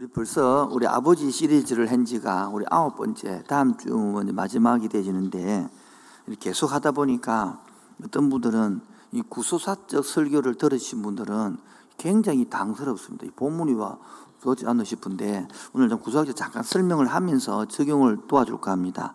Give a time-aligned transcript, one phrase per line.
[0.00, 5.68] 우리 벌써 우리 아버지 시리즈를 한 지가 우리 아홉 번째, 다음 주면 마지막이 되지는데
[6.38, 7.60] 계속 하다 보니까
[8.04, 8.80] 어떤 분들은
[9.10, 11.56] 이 구소사적 설교를 들으신 분들은
[11.96, 13.26] 굉장히 당스럽습니다.
[13.26, 13.98] 이 본문이 와
[14.40, 19.14] 그렇지 않나 싶은데 오늘 좀 구소사적 잠깐 설명을 하면서 적용을 도와줄까 합니다.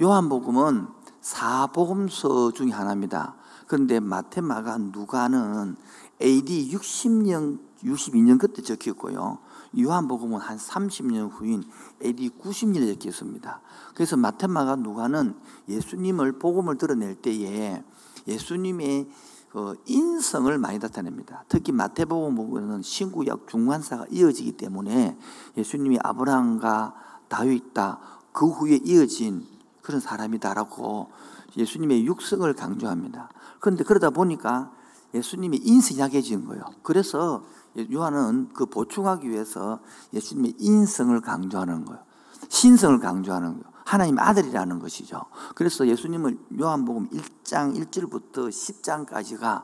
[0.00, 0.86] 요한복음은
[1.20, 3.34] 사복음서 중에 하나입니다.
[3.66, 5.76] 그런데 마테마가 누가는
[6.22, 9.41] AD 60년, 62년 그때 적혔고요.
[9.78, 11.64] 요한복음은 한 30년 후인
[12.04, 13.60] AD 90년에 적혔습니다.
[13.94, 15.34] 그래서 마테마가 누가는
[15.68, 17.82] 예수님을 복음을 드러낼 때에
[18.26, 19.08] 예수님의
[19.50, 21.44] 그 인성을 많이 나타냅니다.
[21.48, 25.18] 특히 마태복음 보면 신구약 중간사가 이어지기 때문에
[25.56, 26.94] 예수님이 아브라함과
[27.28, 28.00] 다윗다
[28.32, 29.46] 그 후에 이어진
[29.82, 31.10] 그런 사람이다라고
[31.56, 33.28] 예수님의 육성을 강조합니다.
[33.60, 34.72] 그런데 그러다 보니까
[35.14, 36.64] 예수님의 인성이 약해진 거예요.
[36.82, 37.44] 그래서
[37.92, 39.80] 요한은 그 보충하기 위해서
[40.12, 42.02] 예수님의 인성을 강조하는 거예요.
[42.48, 43.72] 신성을 강조하는 거예요.
[43.84, 45.22] 하나님 아들이라는 것이죠.
[45.54, 49.62] 그래서 예수님을 요한복음 1장 1절부터 10장까지가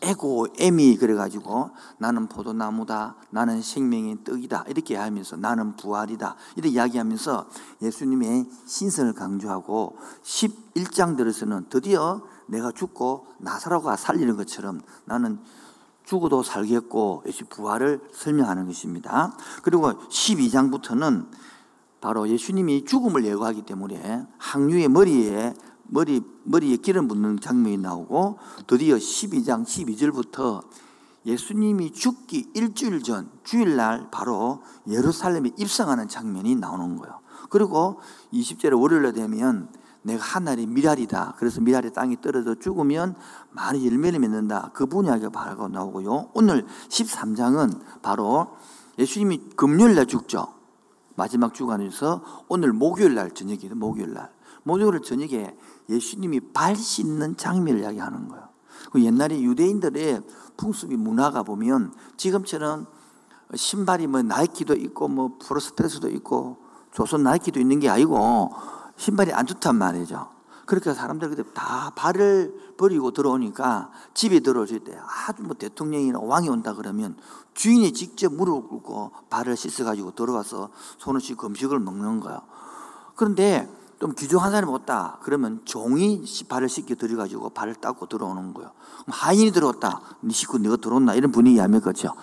[0.00, 7.48] 에고 에미 그래가지고 나는 포도나무다 나는 생명의 떡이다 이렇게 하면서 나는 부활이다 이렇게 이야기하면서
[7.82, 15.40] 예수님의 신성을 강조하고 11장 들어서는 드디어 내가 죽고 나사로가 살리는 것처럼 나는
[16.08, 19.36] 죽어도 살겠고 예수 부활을 설명하는 것입니다.
[19.62, 21.28] 그리고 12장부터는
[22.00, 25.52] 바로 예수님이 죽음을 예고하기 때문에 항류의 머리에
[25.84, 30.62] 머리 머리에 기름 붓는 장면이 나오고 드디어 12장 12절부터
[31.26, 37.20] 예수님이 죽기 일주일 전 주일날 바로 예루살렘에 입성하는 장면이 나오는 거예요.
[37.50, 38.00] 그리고
[38.32, 39.68] 20절에 월요일에 되면
[40.08, 41.34] 내가 하늘이 미랄이다.
[41.38, 43.14] 그래서 미랄이 땅에 떨어져 죽으면
[43.50, 44.70] 많은 열매를 맺는다.
[44.74, 46.30] 그 분야가 바로 나오고요.
[46.34, 48.56] 오늘 13장은 바로
[48.98, 50.48] 예수님이 금요일 날 죽죠.
[51.14, 53.74] 마지막 주간에서 오늘 목요일 날 저녁이에요.
[53.74, 54.32] 목요일 날.
[54.62, 55.54] 목요일 저녁에
[55.88, 58.48] 예수님이 발 씻는 장면을 이야기하는 거예요.
[58.90, 60.22] 그 옛날에 유대인들의
[60.56, 62.86] 풍습이 문화가 보면 지금처럼
[63.54, 66.58] 신발이 뭐 나이키도 있고 뭐 프로스페스도 있고
[66.92, 68.50] 조선 나이키도 있는 게 아니고
[68.98, 70.28] 신발이 안 좋단 말이죠.
[70.66, 77.16] 그렇게 사람들이 다 발을 버리고 들어오니까 집에 들어오실 때 아주 뭐 대통령이나 왕이 온다 그러면
[77.54, 82.42] 주인이 직접 무릎 꿇고 발을 씻어가지고 들어와서 손을 씻고 음식을 먹는 거예요.
[83.14, 83.66] 그런데
[83.98, 85.18] 좀 귀중한 사람이 왔다.
[85.22, 88.70] 그러면 종이 발을 씻겨 들여가지고 발을 닦고 들어오는 거예요.
[89.06, 90.02] 하인이 들어왔다.
[90.20, 91.14] 네 씻고 네가 들어온다.
[91.14, 92.14] 이런 분위기 하면 그렇죠.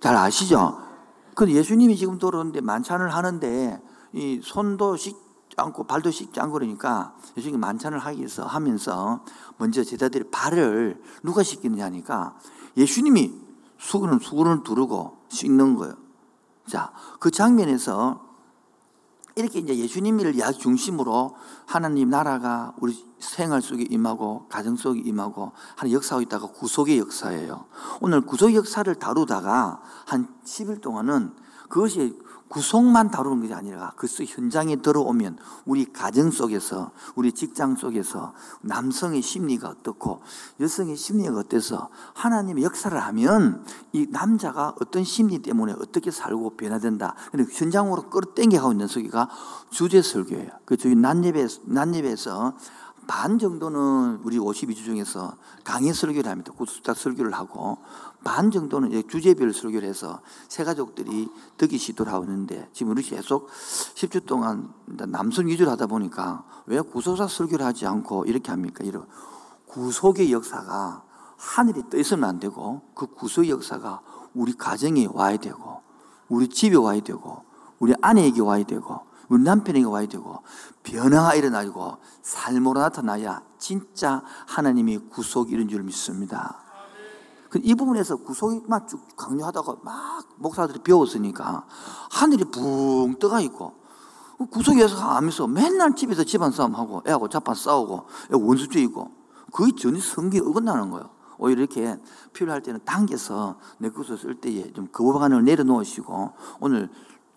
[0.00, 0.80] 잘 아시죠?
[1.34, 3.80] 근데 예수님이 지금 들어오는데 만찬을 하는데
[4.12, 5.27] 이 손도 씻
[5.60, 9.24] 않고 발도 씻지 않고 그러니까 예수님이 만찬을 하기 위해서 하면서
[9.56, 12.36] 먼저 제자들이 발을 누가 씻기느냐 하니까
[12.76, 13.32] 예수님이
[13.78, 15.94] 수건을 수건을 두르고 씻는 거예요.
[16.66, 18.28] 자, 그 장면에서
[19.38, 25.92] 이렇게 이제 예수님을 이야기 중심으로 하나님 나라가 우리 생활 속에 임하고 가정 속에 임하고 하는
[25.92, 27.66] 역사가 있다가 구속의 역사예요.
[28.00, 31.34] 오늘 구속 역사를 다루다가 한 10일 동안은
[31.68, 32.18] 그것이
[32.48, 38.32] 구속만 다루는 것이 아니라 그 현장에 들어오면 우리 가정 속에서 우리 직장 속에서
[38.62, 40.20] 남성의 심리가 어떻고
[40.60, 47.14] 여성의 심리가 어때서 하나님의 역사를 하면 이 남자가 어떤 심리 때문에 어떻게 살고 변화된다.
[47.52, 49.28] 현장으로 끌어당겨 가고 있는 설교가
[49.70, 50.50] 주제 설교예요.
[50.64, 52.54] 그 저희 난예배 난예배에서
[53.08, 55.34] 반 정도는 우리 52주 중에서
[55.64, 56.52] 강의 설교를 합니다.
[56.52, 57.78] 구수작 설교를 하고
[58.28, 61.30] 반 정도는 주제별 설교를 해서 세 가족들이
[62.12, 63.48] 하고 있는데 지금 우리 계속
[63.94, 68.84] 10주 동안 남성 위주로 하다 보니까 왜 구속사 설교를 하지 않고 이렇게 합니까?
[68.84, 69.06] 이런
[69.66, 71.04] 구속의 역사가
[71.38, 74.02] 하늘이 떠 있으면 안 되고 그 구속의 역사가
[74.34, 75.80] 우리 가정에 와야 되고
[76.28, 77.44] 우리 집에 와야 되고
[77.78, 79.00] 우리 아내에게 와야 되고
[79.30, 80.42] 우리 남편에게 와야 되고
[80.82, 86.67] 변화가 일어나고 삶으로 나타나야 진짜 하나님이 구속이 이런 줄 믿습니다.
[87.50, 91.64] 그이 부분에서 구속만 쭉 강요하다가 막 목사들이 배웠으니까
[92.10, 93.74] 하늘이 붕 떠가 있고
[94.50, 99.10] 구속에서 하면서 맨날 집에서 집안 싸움하고 애하고 자판 싸우고 원수죄 있고
[99.52, 101.10] 거의 전혀 성경에 어긋나는 거예요.
[101.38, 101.98] 오히려 이렇게
[102.32, 106.90] 필요할 때는 당겨서 내 것을 쓸 때에 좀 거부반을 내려놓으시고 오늘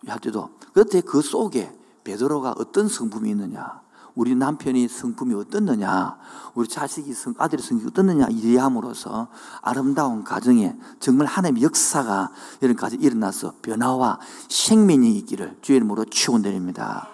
[0.06, 1.72] 할 때도 그때 그 속에
[2.04, 3.80] 베드로가 어떤 성품이 있느냐
[4.14, 6.16] 우리 남편이 성품이 어떻느냐,
[6.54, 9.28] 우리 자식이 성, 아들의 성품이 어떻느냐 이해함으로써
[9.62, 12.30] 아름다운 가정에 정말 하나님의 역사가
[12.60, 14.18] 이런 가정 일어나서 변화와
[14.48, 17.08] 생명이 있기를 주의 이름으로 축원드립니다.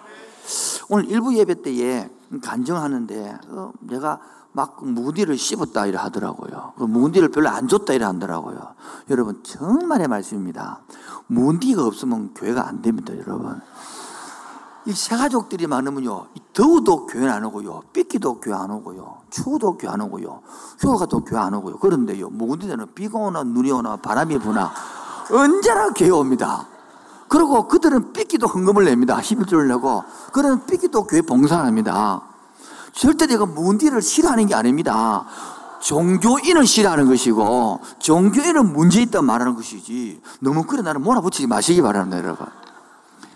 [0.89, 2.09] 오늘 일부 예배 때에
[2.41, 4.19] 간정하는데 어, 내가
[4.51, 6.73] 막 묵은디를 씹었다 이래 하더라고요.
[6.77, 8.73] 그 묵은디를 별로 안 줬다 이래 하더라고요.
[9.09, 10.81] 여러분 정말의 말씀입니다.
[11.27, 13.61] 묵은디가 없으면 교회가 안 됩니다, 여러분.
[14.85, 20.41] 이 새가족들이 많으면요, 더워도 교회 안 오고요, 삐끼도 교회 안 오고요, 추워도 교회 안 오고요,
[20.79, 21.77] 휴가도 교회 안 오고요.
[21.77, 24.71] 그런데요, 묵은디는 비가 오나 눈이 오나 바람이 부나
[25.31, 26.67] 언제나 교회 옵니다.
[27.27, 29.19] 그리고 그들은 삐끼도 헌금을 냅니다.
[29.19, 30.03] 11조를 내고.
[30.33, 32.23] 그런 삐끼도 교회 봉사합니다.
[32.91, 35.25] 절대 내가 문디를 싫어하는 게 아닙니다.
[35.79, 42.47] 종교인을 싫어하는 것이고, 종교인은 문제 있다 말하는 것이지, 너무 그래 나를 몰아붙이지 마시기 바랍니다, 여러분.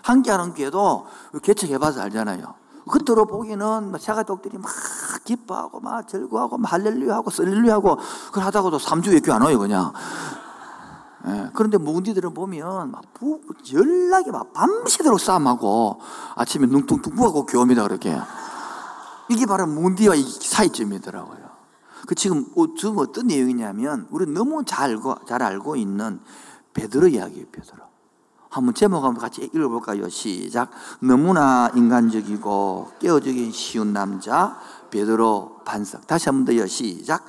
[0.04, 1.06] 함께하는 교회도
[1.42, 2.54] 개척해봐서 알잖아요.
[2.86, 4.70] 겉으로 보기는 자가족들이 막
[5.24, 9.92] 기뻐하고 막 즐거워하고 막 할렐루야하고 썰렐루야하고 그걸 하다가도 3주에 교회 안 와요, 그냥.
[11.26, 13.40] 예, 그런데 묵은디들은 보면 막 부,
[13.72, 16.00] 연락이 막 밤새도록 싸움하고
[16.34, 18.14] 아침에 눈뚱뚱 부하고 교합니다 그렇게.
[19.30, 21.44] 이게 바로 묵은디와 사이점이더라고요.
[22.06, 26.20] 그 지금 어, 지금 어떤 내용이냐면 우리 너무 잘 알고 잘 알고 있는
[26.74, 27.93] 베드로 이야기예요, 베드로.
[28.54, 30.08] 한번 제목 한번 같이 읽어볼까요?
[30.08, 30.70] 시작.
[31.00, 34.56] 너무나 인간적이고 깨어지기 쉬운 남자
[34.90, 36.06] 베드로 반석.
[36.06, 36.64] 다시 한 번 더요.
[36.68, 37.24] 시작.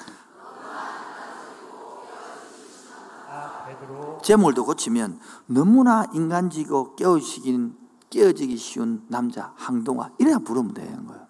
[4.22, 7.75] 제목을 더 고치면 너무나 인간지고 깨어지긴
[8.12, 11.25] 깨어지기 쉬운 남자 항동화 이래야 부르면 되는 거예요.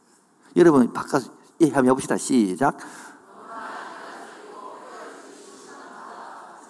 [0.57, 1.21] 여러분 바꿔
[1.61, 2.17] 예, 한번 해봅시다.
[2.17, 2.77] 시작.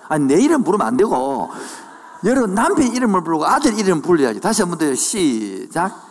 [0.10, 1.50] 아니 내 이름 부르면 안 되고
[2.26, 4.40] 여러분 남편 이름을 부르고 아들 이름 불러야지.
[4.40, 6.04] 다시 한 번 더 시작.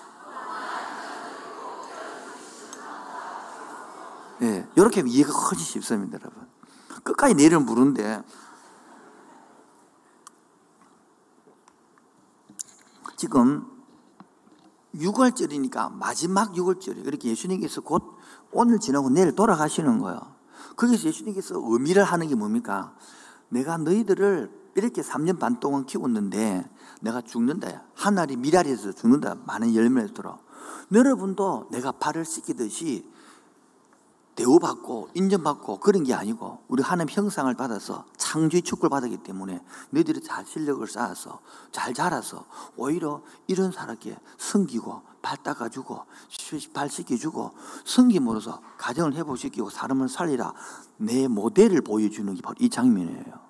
[4.43, 6.47] 예, 이렇게 하면 이해가 훨씬 쉽습니다, 여러분.
[7.03, 8.23] 끝까지 내 이름 부르는데
[13.17, 13.67] 지금
[14.95, 17.07] 6월절이니까 마지막 6월절이에요.
[17.07, 18.17] 이렇게 예수님께서 곧
[18.53, 20.21] 오늘 지나고 내일 돌아가시는 거예요.
[20.77, 22.95] 거기서 예수님께서 의미를 하는 게 뭡니까?
[23.49, 26.69] 내가 너희들을 이렇게 3년 반 동안 키웠는데
[27.01, 27.85] 내가 죽는다.
[27.95, 29.37] 하늘이 미랄에서 죽는다.
[29.47, 30.39] 많은 열매를 들어.
[30.93, 33.09] 여러분도 내가 발을 씻기듯이
[34.35, 40.45] 대우받고 인정받고 그런 게 아니고 우리 하나님 형상을 받아서 창조의 축복을 받았기 때문에 너희들이 잘
[40.45, 42.45] 실력을 쌓아서 잘 자라서
[42.77, 46.05] 오히려 이런 사람께 섬기고 발 닦아주고
[46.73, 47.53] 발 씻겨주고
[47.85, 50.53] 섬김으로써 가정을 회복시키고 사람을 살리라
[50.97, 53.44] 내 모델을 보여주는 게 바로 이 장면이에요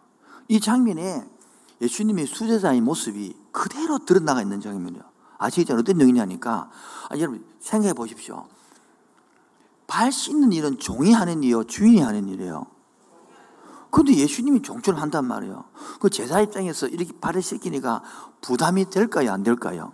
[0.49, 1.25] 이 장면에
[1.81, 5.03] 예수님의 수제자의 모습이 그대로 드러나가 있는 장면이에요
[5.39, 5.77] 아시겠죠?
[5.77, 6.71] 어떤 내용이냐니까
[7.11, 8.47] 아니, 여러분 생각해 보십시오
[9.87, 12.67] 발 씻는 일은 종이 하는 일이요, 주인이 하는 일이에요.
[13.91, 15.65] 근데 예수님이 종처럼 한단 말이에요.
[16.01, 18.03] 그 제자 입장에서 이렇게 발을 씻기니까
[18.41, 19.93] 부담이 될까요, 안 될까요?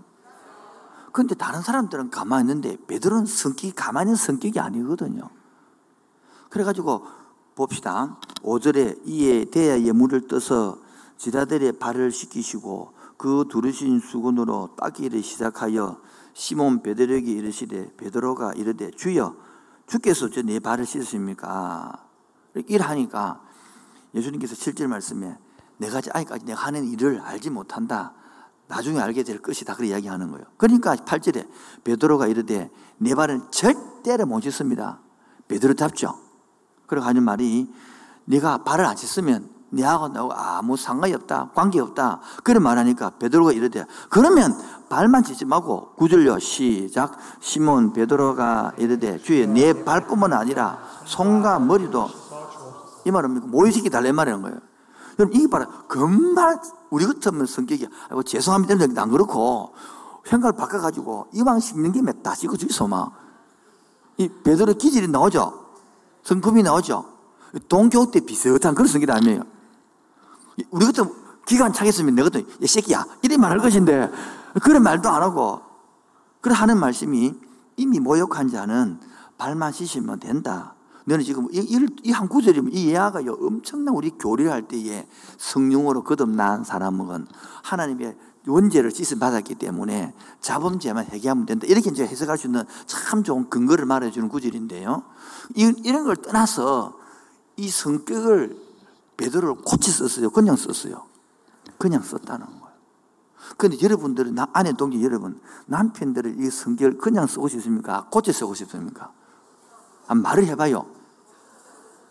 [1.12, 5.28] 근데 다른 사람들은 가만히 있는데 베드로는 성격이 가만히 있는 성격이 아니거든요.
[6.48, 7.04] 그래가지고
[7.60, 8.16] 봅시다.
[8.42, 10.78] 5절에 이에 대야에 물을 떠서
[11.18, 16.00] 지다들의 발을 씻기시고 그 두르신 수건으로 닦기를 시작하여
[16.32, 19.36] 시몬 베드로에게 이르시되 베드로가 이르되 주여
[19.86, 22.06] 주께서 내 발을 씻으십니까?
[22.66, 23.42] 일하니까
[24.14, 25.36] 예수님께서 7절 말씀에
[25.76, 28.14] 내가 아직까지 내가 하는 일을 알지 못한다.
[28.68, 29.74] 나중에 알게 될 것이다.
[29.74, 30.46] 그렇게 이야기하는 거예요.
[30.56, 31.46] 그러니까 8절에
[31.84, 35.00] 베드로가 이르되 내 발은 절대로 못 씻습니다.
[35.48, 36.29] 베드로 답죠.
[36.90, 37.72] 그러고 하는 말이
[38.26, 41.52] 네가 발을 안 씻으면 네하고 나하고 아무 상관이 없다.
[41.54, 42.20] 관계 없다.
[42.42, 44.58] 그런 말하니까 베드로가 이르되 그러면
[44.88, 52.08] 발만 씻지 말고 구절요 시작 시몬 베드로가 이르되 주의 내 발뿐만 아니라 손과 머리도
[53.06, 54.58] 이 말은 모이시키 달래 말하는 거예요.
[55.18, 59.00] 여러분 이게 바로 금발 우리 같으면 성격이 아이고 죄송합니다.
[59.00, 59.72] 안 그렇고
[60.24, 62.88] 생각을 바꿔가지고 이왕 씻는 김에 다 씻고 주이소
[64.16, 65.59] 이 베드로 기질이 나오죠.
[66.22, 67.04] 성품이 나오죠.
[67.68, 69.42] 동교 때 비슷한 그런 성격 아니에요.
[70.70, 71.12] 우리 같은
[71.46, 74.10] 기간 차겠으면 내 같은 이 새끼야 이래 말할 것인데
[74.62, 75.60] 그런 말도 안 하고
[76.40, 77.34] 그래 하는 말씀이
[77.76, 79.00] 이미 모욕한 자는
[79.38, 80.74] 발만 씻으면 된다.
[81.10, 87.26] 너는 지금 이한 구절이면 이 예화가요 엄청난 우리 교리를 할 때에 성령으로 거듭난 사람은
[87.64, 91.66] 하나님의 원죄를 씻음 받았기 때문에 자범죄만 회개하면 된다.
[91.68, 95.02] 이렇게 이제 해석할 수 있는 참 좋은 근거를 말해주는 구절인데요.
[95.56, 96.96] 이런 걸 떠나서
[97.56, 98.56] 이 성격을
[99.16, 100.30] 베드로를 고치 썼어요.
[100.30, 101.06] 그냥 썼어요.
[101.76, 102.70] 그냥 썼다는 거예요.
[103.58, 108.06] 근데 여러분들은, 나, 아내 동지 여러분, 남편들을 이 성격을 그냥 쓰고 싶습니까?
[108.10, 109.12] 고치 쓰고 싶습니까?
[110.06, 110.99] 한 말을 해봐요.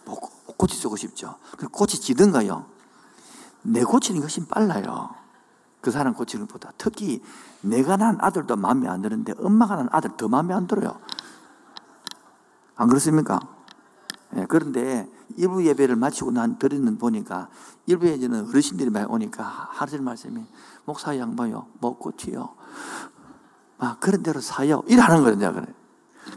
[0.09, 0.19] 뭐,
[0.57, 1.35] 고치 쓰고 싶죠.
[1.71, 2.65] 고치 지든가요?
[3.61, 5.09] 내 고치는 것이 빨라요.
[5.81, 6.73] 그 사람 고치는 것보다.
[6.77, 7.21] 특히
[7.61, 10.99] 내가 난 아들도 마음에 안 드는데 엄마가 난 아들 더 마음에 안 들어요.
[12.75, 13.39] 안 그렇습니까?
[14.35, 17.49] 예, 그런데 일부 예배를 마치고 난 드리는 보니까
[17.85, 20.45] 일부 예배는 어르신들이 많이 오니까 하루질 말씀이
[20.85, 22.49] 목사 양반요 먹고튀요
[23.77, 25.65] 막 그런 대로 사요 이러는 거예요 그래.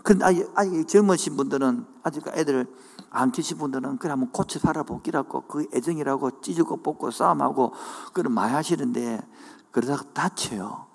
[0.03, 2.67] 근데 아직, 아직 젊으신 분들은 아직 애들
[3.13, 7.75] 안 키신 분들은 그래 한번 고치 팔아보기라고 그 애정이라고 찢고 뽑고 싸움하고
[8.13, 9.21] 그런 많이 하시는데
[9.71, 10.87] 그러다가 다쳐요.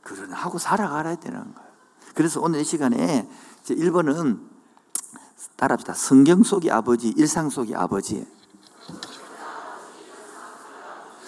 [0.00, 1.70] 그런 하고 살아가야 되는 거예요.
[2.14, 3.28] 그래서 오늘 이 시간에
[3.64, 4.40] 1번은
[5.56, 5.94] 따라합시다.
[5.94, 8.26] 성경 속의 아버지, 일상 속의 아버지.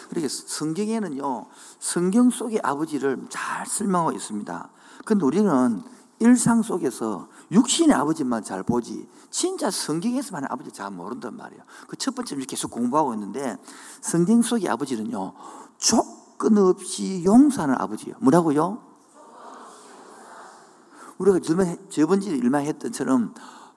[0.08, 1.46] 그렇게 성경에는요,
[1.80, 4.68] 성경 속의 아버지를 잘 설명하고 있습니다.
[5.04, 5.82] 근데 우리는
[6.18, 11.62] 일상 속에서 육신의 아버지만 잘 보지, 진짜 성경에서만 아버지 잘 모른단 말이에요.
[11.88, 13.56] 그 첫 번째 계속 공부하고 있는데,
[14.00, 15.32] 성경 속의 아버지는요,
[15.78, 18.16] 조건 없이 용서하는 아버지예요.
[18.20, 18.82] 뭐라고요?
[21.18, 21.38] 우리가
[21.88, 23.34] 저번주에 일만 했던처럼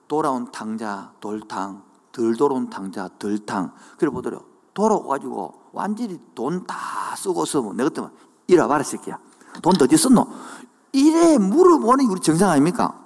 [0.08, 3.72] 돌아온 탕자, 돌탕, 덜 돌아온 탕자, 덜탕.
[3.96, 4.40] 그래 보더라.
[4.74, 8.02] 돌아와가지고 완전히 돈 다 쓰고서 내가 그때
[8.46, 9.18] 이리 와봐라, 새끼야.
[9.62, 10.26] 돈 어디 썼노?
[10.92, 12.99] 이래 물어보는 게 우리 정상 아닙니까?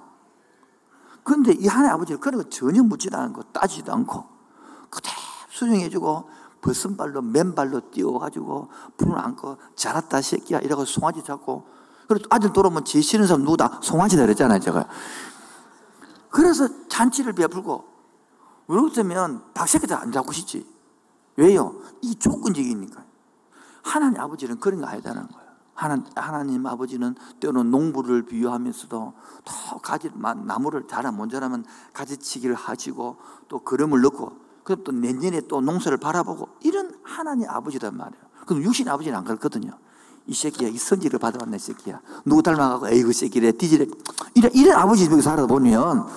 [1.25, 4.23] 근데 이 하나의 아버지는 그런 거 전혀 묻지도 않고 따지도 않고
[4.91, 5.15] 그대로
[5.49, 6.29] 수용해주고
[6.61, 11.67] 벗은발로 맨발로 뛰어가지고 불을 안고 자랐다 새끼야 이러고 송아지 잡고
[12.07, 13.79] 그리고 아들 돌아오면 제 싫은 사람 누구다?
[13.81, 14.87] 송아지다 그랬잖아요 제가
[16.29, 17.83] 그래서 잔치를 베풀고
[18.67, 20.67] 그렇다면 박새끼들 안 잡고 싶지
[21.37, 21.81] 왜요?
[22.03, 23.03] 이 조건적이니까
[23.81, 25.44] 하나님 아버지는 그런 거 아니다는 거예요
[25.75, 29.13] 하나, 하나님 아버지는 때로는 농부를 비유하면서도
[29.43, 33.17] 더 가지, 나무를 자라 못 자라면 가지치기를 하시고
[33.49, 34.31] 또 그름을 넣고
[34.63, 38.25] 그럼 또 내년에 또 농사를 바라보고 이런 하나님 아버지란 말이에요.
[38.47, 39.71] 그럼 육신 아버지는 안 그렇거든요.
[40.27, 42.01] 이 새끼야, 이 성질을 받아왔네, 새끼야.
[42.25, 43.85] 누구 닮아가고, 에이 그 새끼래, 뒤지래.
[44.33, 46.07] 이런, 이런 아버지 집에 살아 보면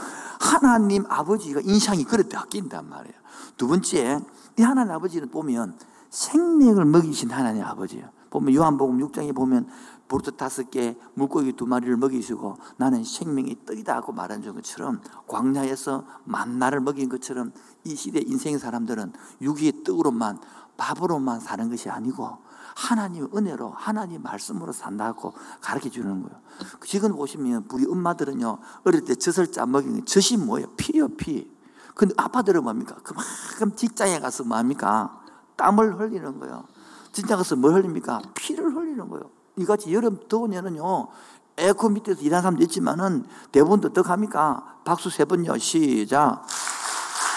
[0.40, 3.14] 하나님 아버지가 인상이 그래 바뀐단 말이에요.
[3.58, 4.20] 두 번째,
[4.58, 5.76] 이 하나님 아버지는 보면
[6.08, 8.08] 생명을 먹이신 하나님 아버지예요.
[8.30, 9.68] 보면 요한복음 6장에 보면
[10.08, 16.80] 보르트 다섯 개, 물고기 두 마리를 먹이시고 나는 생명의 떡이다 하고 말한 것처럼 광야에서 만나를
[16.80, 17.52] 먹인 것처럼
[17.84, 20.40] 이 시대 인생 사람들은 육의 떡으로만
[20.78, 22.38] 밥으로만 사는 것이 아니고
[22.74, 26.40] 하나님 은혜로 하나님 말씀으로 산다고 가르쳐 주는 거예요.
[26.86, 30.68] 지금 보시면 우리 엄마들은요 어릴 때 젖을 짜 먹이는 젖이 뭐예요?
[30.76, 31.52] 피요 피.
[31.94, 32.96] 근데 아빠들은 뭡니까?
[33.02, 35.20] 그만큼 직장에 가서 뭡니까?
[35.56, 36.64] 땀을 흘리는 거예요.
[37.12, 38.22] 진짜 가서 뭘 흘립니까?
[38.34, 39.30] 피를 흘리는 거예요.
[39.56, 41.08] 이같이 여름 더운 년은요,
[41.56, 44.80] 에어컨 밑에서 일하는 사람도 있지만은 대부분 어떡합니까?
[44.84, 45.58] 박수 세 번요.
[45.58, 46.46] 시작.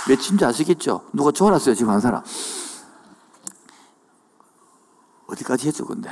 [0.07, 1.05] 몇인지 아시겠죠?
[1.13, 2.23] 누가 좋아놨어요, 지금 한 사람.
[5.27, 6.09] 어디까지 했죠, 근데?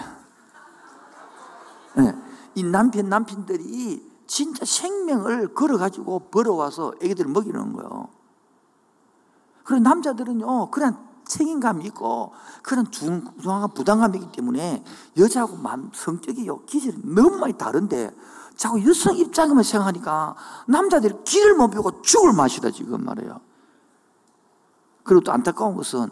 [1.96, 2.16] 네.
[2.56, 8.08] 이 남편, 남편들이 진짜 생명을 걸어가지고 벌어와서 애기들을 먹이는 거예요.
[9.64, 14.84] 그런 남자들은요, 그냥 책임감이 있고 그런 중요한 부담감이기 때문에
[15.18, 15.58] 여자하고
[15.94, 18.12] 성격이 기질이 너무 많이 다른데
[18.58, 20.36] 자꾸 여성 입장에만 생각하니까
[20.68, 23.40] 남자들이 길을 못 배우고 죽을 맛이다 지금 말이에요.
[25.04, 26.10] 그리고 또 안타까운 것은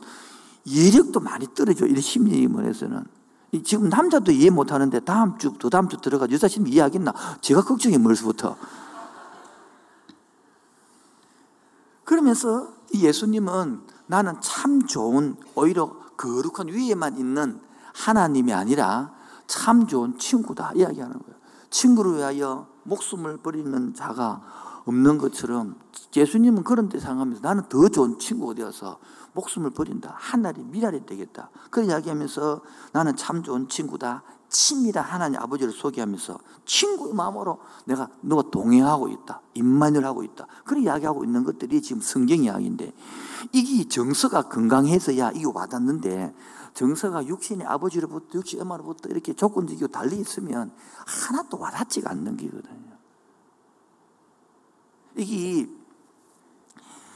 [0.65, 3.03] 예력도 많이 떨어져 이런 심리면에서는
[3.63, 7.13] 지금 남자도 이해 못하는데 다음 주, 또 다음 주 들어가 여자 심리 이해하겠나?
[7.41, 8.55] 제가 걱정이 멀서부터.
[12.03, 17.61] 그러면서 이 예수님은 나는 참 좋은 오히려 거룩한 위에만 있는
[17.93, 19.13] 하나님이 아니라
[19.45, 21.37] 참 좋은 친구다 이야기하는 거예요.
[21.69, 24.41] 친구를 위하여 목숨을 버리는 자가
[24.85, 25.75] 없는 것처럼
[26.15, 28.99] 예수님은 그런 데 상하면서 나는 더 좋은 친구가 되어서
[29.33, 30.15] 목숨을 버린다.
[30.17, 31.49] 하늘이 미랄이 되겠다.
[31.69, 32.61] 그런 이야기하면서
[32.93, 34.23] 나는 참 좋은 친구다.
[34.49, 39.41] 친밀한 하나님 아버지를 소개하면서 친구의 마음으로 내가 너가 동행하고 있다.
[39.53, 40.47] 임만을 하고 있다.
[40.63, 42.93] 그런 이야기하고 있는 것들이 지금 성경 이야기인데
[43.51, 46.33] 이게 정서가 건강해서야 이게 와닿는데
[46.73, 50.71] 정서가 육신의 아버지로부터 육신의 엄마로부터 이렇게 조건적이고 달리 있으면
[51.05, 52.97] 하나도 와닿지가 않는 게거든요.
[55.17, 55.69] 이게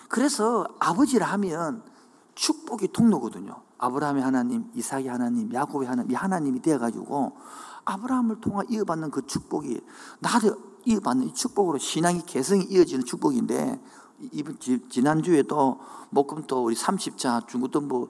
[0.09, 1.83] 그래서 아버지라 하면
[2.35, 3.61] 축복의 통로거든요.
[3.81, 7.35] 아브라함의 하나님, 이삭의 하나님, 야곱의 하나님, 이 하나님이 되어가지고
[7.83, 9.81] 아브라함을 통해 이어받는 그 축복이
[10.19, 13.81] 나를 이어받는 이 축복으로 신앙이 개성이 이어지는 축복인데
[14.31, 15.79] 이번 지난주에도
[16.11, 18.09] 목금도 우리 30자 중국도 뭐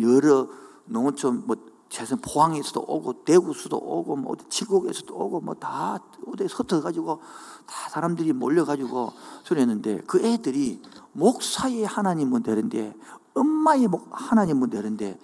[0.00, 0.46] 여러
[0.86, 1.56] 농어촌 뭐
[1.88, 7.20] 재선 포항에서도 오고 대구에서도 오고 뭐 어디 칠곡에서도 오고 뭐 다 어디 흩어 가지고
[7.66, 10.80] 다 사람들이 몰려 가지고 소리했는데 그 애들이
[11.12, 12.94] 목사의 하나님은 되는데
[13.34, 15.18] 엄마의 하나님은 되는데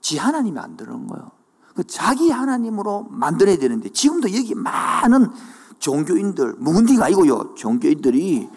[0.00, 1.30] 지 하나님이 안 되는 거예요.
[1.74, 5.30] 그 자기 하나님으로 만들어야 되는데 지금도 여기 많은
[5.78, 7.54] 종교인들, 묵은디가 아니고요.
[7.54, 8.48] 종교인들이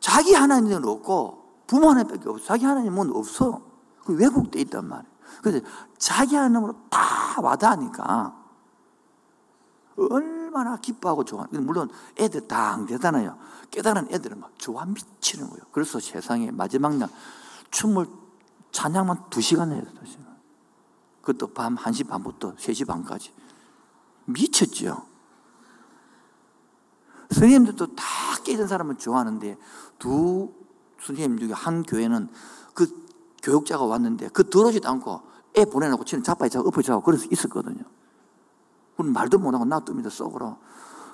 [0.00, 2.44] 자기 하나님은 없고 부모 하나님밖에 없어.
[2.44, 3.62] 자기 하나님은 없어.
[4.04, 5.12] 그 왜곡돼 있단 말이에요.
[5.42, 5.64] 그래서
[5.98, 8.36] 자기 하나님으로 다 와닿으니까
[9.96, 11.46] 얼마나 기뻐하고 좋아.
[11.50, 13.38] 물론 애들 다 대단해요.
[13.70, 15.62] 깨달은 애들은 막 좋아 미치는 거예요.
[15.70, 17.08] 그래서 세상에 마지막 날
[17.70, 18.06] 춤을
[18.72, 19.82] 찬양만 두 시간 해요.
[19.98, 20.26] 두 시간.
[21.20, 23.32] 그것도 밤 1시 반부터 3시 반까지.
[24.24, 25.06] 미쳤죠.
[27.30, 28.04] 선생님들도 다
[28.44, 29.56] 깨진 사람을 좋아하는데
[29.98, 30.52] 두
[31.00, 32.28] 선생님 중에 한 교회는
[32.74, 33.06] 그
[33.42, 35.22] 교육자가 왔는데 그 들어오지도 않고
[35.56, 37.84] 애 보내놓고 치는 자빠이 자고 엎어 자고 그래서 있었거든요.
[38.96, 40.58] 그럼 말도 못하고 놔둡니다, 속으로.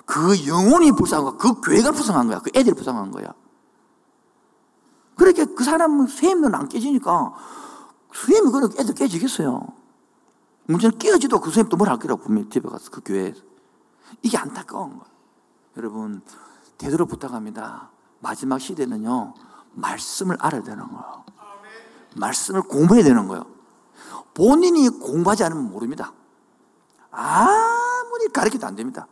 [0.05, 1.37] 그 영혼이 불쌍한 거야.
[1.37, 2.39] 그 교회가 불쌍한 거야.
[2.39, 3.33] 그 애들이 불쌍한 거야.
[5.19, 7.33] 그렇게 그 사람은 선생님은 안 깨지니까
[8.13, 9.67] 선생님이 그렇게 애들 깨지겠어요.
[10.65, 13.41] 문제는 깨어지도 그 선생님 또뭘 할 거라고 분명히 집에 가서 그 교회에서.
[14.21, 15.05] 이게 안타까운 거예요.
[15.77, 16.21] 여러분,
[16.77, 17.89] 되도록 부탁합니다.
[18.21, 19.33] 마지막 시대는요,
[19.73, 21.25] 말씀을 알아야 되는 거예요.
[22.15, 23.45] 말씀을 공부해야 되는 거예요.
[24.33, 26.13] 본인이 공부하지 않으면 모릅니다.
[27.11, 29.07] 아무리 가르쳐도 안 됩니다.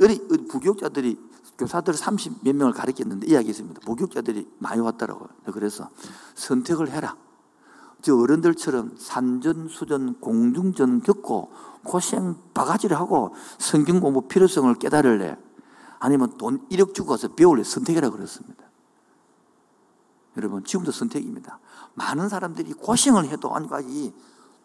[0.00, 1.18] 어리 부교육자들이
[1.58, 3.80] 교사들 30 몇 명을 가르쳤는데 이야기했습니다.
[3.82, 5.28] 부교육자들이 많이 왔더라고요.
[5.52, 5.90] 그래서
[6.34, 7.16] 선택을 해라.
[8.02, 15.38] 저 어른들처럼 산전수전 공중전 겪고 고생 바가지를 하고 성경 공부 필요성을 깨달을래
[16.00, 18.64] 아니면 돈 1억 주고 가서 배울래 선택해라 그랬습니다.
[20.36, 21.60] 여러분 지금도 선택입니다.
[21.94, 24.12] 많은 사람들이 고생을 해도 아니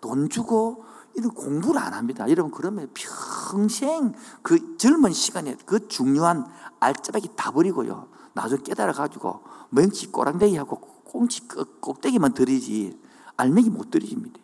[0.02, 0.84] 돈 주고
[1.16, 2.30] 이런 공부를 안 합니다.
[2.30, 6.46] 여러분 그러면 평생 그 젊은 시간에 그 중요한
[6.80, 8.08] 알짜배기 다 버리고요.
[8.34, 11.48] 나중에 깨달아 가지고 멍치 꼬랑대기 하고 꽁치
[11.82, 13.00] 꼭대기만 들이지
[13.38, 14.40] 알맹이 못 들이집니다.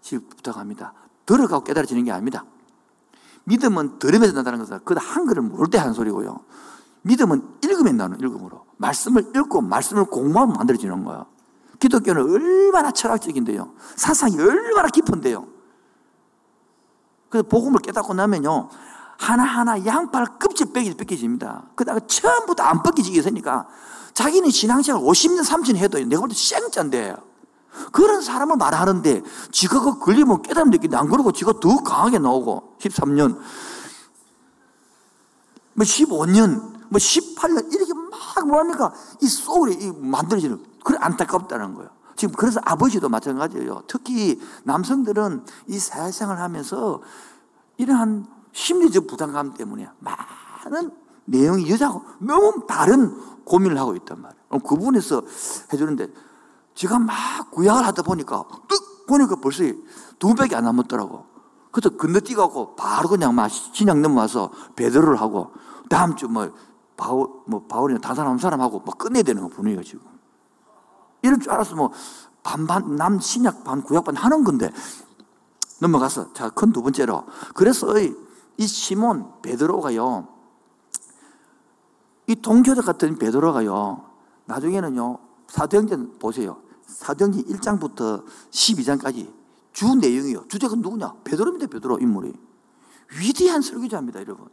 [0.00, 0.92] 지금 부탁합니다.
[1.26, 2.44] 들어가고 깨달아지는 게 아닙니다.
[3.44, 6.40] 믿음은 들으면서 나타나는 것은 그다 한글을 모를 때 하는 소리고요.
[7.02, 8.64] 믿음은 읽으면 나는 읽음으로.
[8.78, 11.26] 말씀을 읽고 말씀을 공부하면 만들어지는 거예요.
[11.78, 13.72] 기독교는 얼마나 철학적인데요.
[13.96, 15.53] 사상이 얼마나 깊은데요.
[17.34, 18.68] 그래서 복음을 깨닫고 나면요.
[19.18, 21.64] 하나하나 양팔 껍질 빼기 벗겨집니다.
[21.74, 23.66] 그다가 처음부터 안 벗겨지게 되니까
[24.12, 27.16] 자기는 신앙생활 50년, 30년 해도 내가 볼 때 쌩짠데
[27.90, 33.36] 그런 사람을 말하는데 지가 그 걸리면 깨달음 느끼는데 안 그러고 지가 더 강하게 나오고 13년
[35.72, 41.90] 뭐 15년 뭐 18년 이렇게 막 뭐합니까 이 소울이 만들어지는 그래 안타깝다는 거예요.
[42.16, 43.82] 지금 그래서 아버지도 마찬가지예요.
[43.86, 47.00] 특히 남성들은 이 사회생활을 하면서
[47.76, 50.92] 이러한 심리적 부담감 때문에 많은
[51.24, 54.40] 내용이 여자하고 너무 다른 고민을 하고 있단 말이에요.
[54.50, 55.22] 그 부분에서
[55.72, 56.08] 해주는데
[56.74, 57.14] 제가 막
[57.50, 59.64] 구약을 하다 보니까 뚝 보니까 벌써
[60.18, 61.26] 두 배밖에 안 남았더라고.
[61.72, 65.52] 그래서 건너뛰고 바로 그냥 막 신약 넘어와서 배도를 하고
[65.88, 66.50] 다음 주 뭐
[66.96, 70.00] 바울 뭐 바울이나 다른 사람 한 사람하고 뭐 끝내야 되는 거 분위기가 지금.
[71.24, 71.74] 이럴 줄 알았어.
[71.74, 71.90] 뭐
[72.42, 74.70] 반반 남 신약 반 구약 반 하는 건데.
[75.80, 77.24] 넘어가서 자 큰 두 번째로.
[77.54, 80.28] 그래서 이 시몬 베드로가요.
[82.26, 84.04] 이 동교자 같은 베드로가요.
[84.44, 86.58] 나중에는요 사도행전 보세요.
[86.86, 89.32] 사도행전 1장부터 12장까지
[89.72, 90.44] 주 내용이요.
[90.48, 91.14] 주제가 누구냐?
[91.24, 92.32] 베드로입니다 베드로 인물이.
[93.18, 94.48] 위대한 설교자입니다 여러분.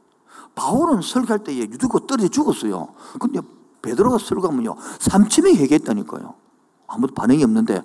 [0.55, 2.93] 바울은 설교할 때에 유두고 떨어져 죽었어요.
[3.19, 3.41] 근데
[3.81, 6.34] 베드로가 설교하면요 3천명이 회개했다니까요
[6.91, 7.82] 아무도 반응이 없는데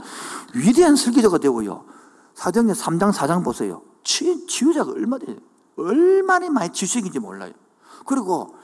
[0.55, 1.85] 위대한 설교자가 되고요.
[2.35, 3.83] 사도행전 3장 4장 보세요.
[4.03, 5.25] 치, 치유자가 얼마나
[5.77, 7.53] 얼마나 많이 지식인지 몰라요.
[8.05, 8.57] 그리고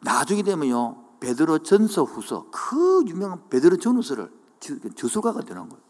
[0.00, 0.96] 나중에 되면요.
[1.20, 4.30] 베드로 전서 후서 그 유명한 베드로 전후서를
[4.94, 5.82] 저술가가 되는 거예요.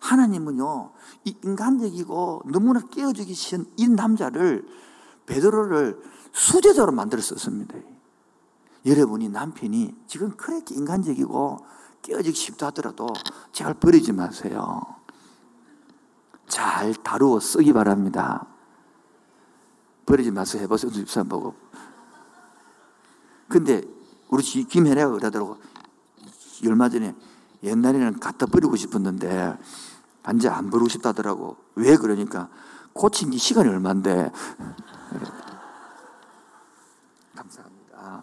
[0.00, 0.90] 하나님은요.
[1.24, 4.66] 이 인간적이고 너무나 깨어지기 쉬운 이 남자를
[5.26, 5.98] 베드로를
[6.32, 7.76] 수제자로 만들어 썼습니다.
[8.84, 11.58] 여러분이 남편이 지금 그렇게 인간적이고
[12.02, 13.08] 깨어지기 쉽다 하더라도
[13.52, 14.82] 잘 버리지 마세요.
[16.48, 18.46] 잘 다루어 쓰기 바랍니다.
[20.04, 20.62] 버리지 마세요.
[20.62, 20.90] 해보세요.
[20.90, 21.54] 집사 보고.
[23.48, 23.82] 근데
[24.28, 25.58] 우리 김혜래가 그러더라고.
[26.66, 27.14] 얼마 전에
[27.62, 29.58] 옛날에는 갖다 버리고 싶었는데
[30.22, 31.56] 반제 안 버리고 싶다더라고.
[31.74, 32.48] 왜 그러니까
[32.92, 34.30] 고친 지 시간이 얼만데.
[37.34, 38.22] 감사합니다.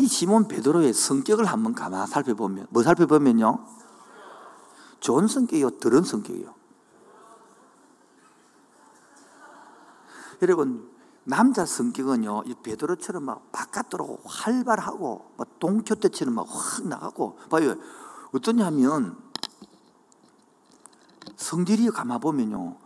[0.00, 3.64] 이 시몬 베드로의 성격을 한번 가만 살펴보면 뭐 살펴보면요
[5.00, 6.54] 좋은 성격이요 들은 성격이요
[10.42, 10.90] 여러분
[11.24, 17.76] 남자 성격은요 이 베드로처럼 막 바깥으로 활발하고 막 동교태처럼 막 확 나가고 봐요
[18.32, 19.30] 어떠냐면
[21.36, 22.76] 성질이 가만 보면요.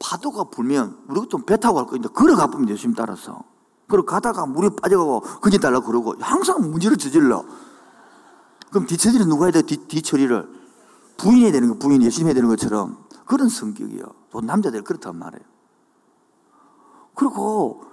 [0.00, 3.44] 파도가 불면 우리가 좀 배 타고 갈 거인데 걸어가 보면 예수님 따라서.
[3.88, 7.44] 그리고 가다가 물에 빠져가고 그지 달라 그러고 항상 문제를 저질러.
[8.70, 9.62] 그럼 뒤처리를 누가 해야 돼?
[9.62, 10.64] 뒤, 뒤처리를.
[11.16, 14.02] 부인이 되는 거, 부인 예수님 해야 되는 것처럼 그런 성격이요.
[14.30, 15.44] 또 남자들 그렇단 말이에요.
[17.14, 17.84] 그리고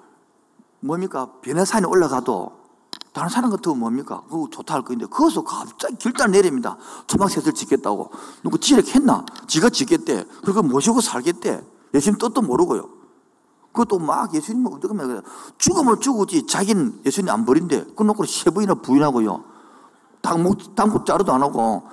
[0.80, 1.30] 뭡니까?
[1.42, 2.60] 변화산에 올라가도
[3.14, 4.24] 다른 사람 같으면 뭡니까?
[4.30, 6.78] 그거 좋다 할 건데, 거기서 갑자기 길단 내립니다.
[7.08, 8.10] 초막셋을 짓겠다고.
[8.42, 9.26] 누구 지력했나?
[9.48, 10.26] 지가 짓겠대.
[10.44, 11.64] 그리고 모시고 살겠대.
[11.94, 13.01] 예수님 뜻도 모르고요.
[13.72, 15.22] 그것도 막 예수님 어떻게 말
[15.58, 16.46] 죽으면 죽었지.
[16.46, 17.88] 자기는 예수님 안 버린대.
[17.96, 19.44] 그 놓고 세 번이나 부인하고요.
[20.22, 21.84] 당목, 당국 자르도 안 하고.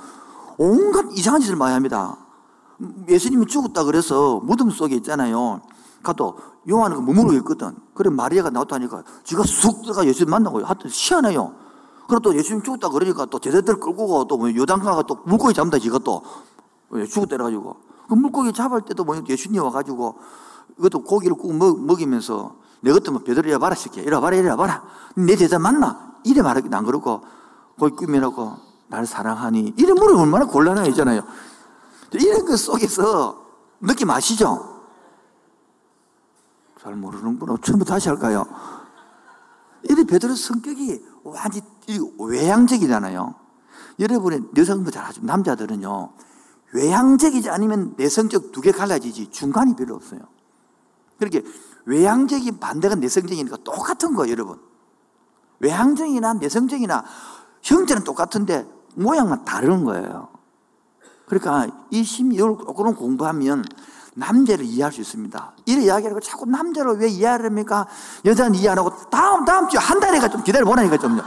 [0.59, 2.17] 온갖 이상한 짓을 많이 합니다.
[3.09, 5.61] 예수님이 죽었다 그래서 무덤 속에 있잖아요.
[6.03, 6.37] 가도
[6.69, 7.77] 요한은 머무르고 있거든.
[7.95, 11.55] 그래 마리아가 나왔다니까 지가 쑥 들어가 예수님 만나고 하여튼 희한해요.
[12.09, 16.23] 그리고 또 예수님 죽었다 그러니까 또 제자들 끌고 또 요단가가 또 물고기 잡는다 지가 또
[16.91, 17.77] 죽었다 그래가지고
[18.09, 20.17] 그 물고기 잡을 때도 뭐 예수님 와가지고
[20.79, 24.85] 이것도 고기를 꾹 먹, 먹이면서 내 것도 베드로 이리 봐라 새끼 이리 봐라 이리 봐라
[25.17, 26.17] 내 제자 맞나?
[26.25, 27.23] 이래 말하긴 안 그러고
[27.79, 28.57] 거기 꾸며놓고
[28.89, 31.23] 날 사랑하니 이래 물으면 얼마나 곤란하잖아요
[32.13, 33.45] 이런 것 속에서
[33.81, 34.77] 느낌 아시죠?
[36.81, 37.57] 잘 모르는구나.
[37.63, 38.47] 처음부터 다시 할까요?
[39.83, 41.63] 이래 베드로 성격이 완전
[42.19, 43.35] 외향적이잖아요.
[44.01, 45.21] 여러분의 여성도 잘하죠.
[45.25, 46.13] 남자들은요.
[46.73, 50.21] 외향적이지 않으면 내성적 두 개 갈라지지 중간이 별로 없어요.
[51.19, 51.43] 그렇게
[51.85, 54.61] 외향적인 반대가 내성적이니까 똑같은 거예요, 여러분.
[55.61, 57.05] 외향적이나 내성적이나
[57.63, 60.29] 형태는 똑같은데 모양만 다른 거예요.
[61.27, 63.65] 그러니까 이 심리를 조금 공부하면
[64.15, 65.53] 남자를 이해할 수 있습니다.
[65.67, 67.87] 이래 이야기하고 자꾸 남자를 왜 이해하렵니까?
[68.25, 71.23] 여자는 이해 안 하고 다음, 다음 주에 한 달에가 좀 기다려 보라니까 좀요.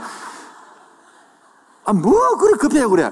[1.84, 3.10] 아, 뭐, 그래, 급해요, 그래.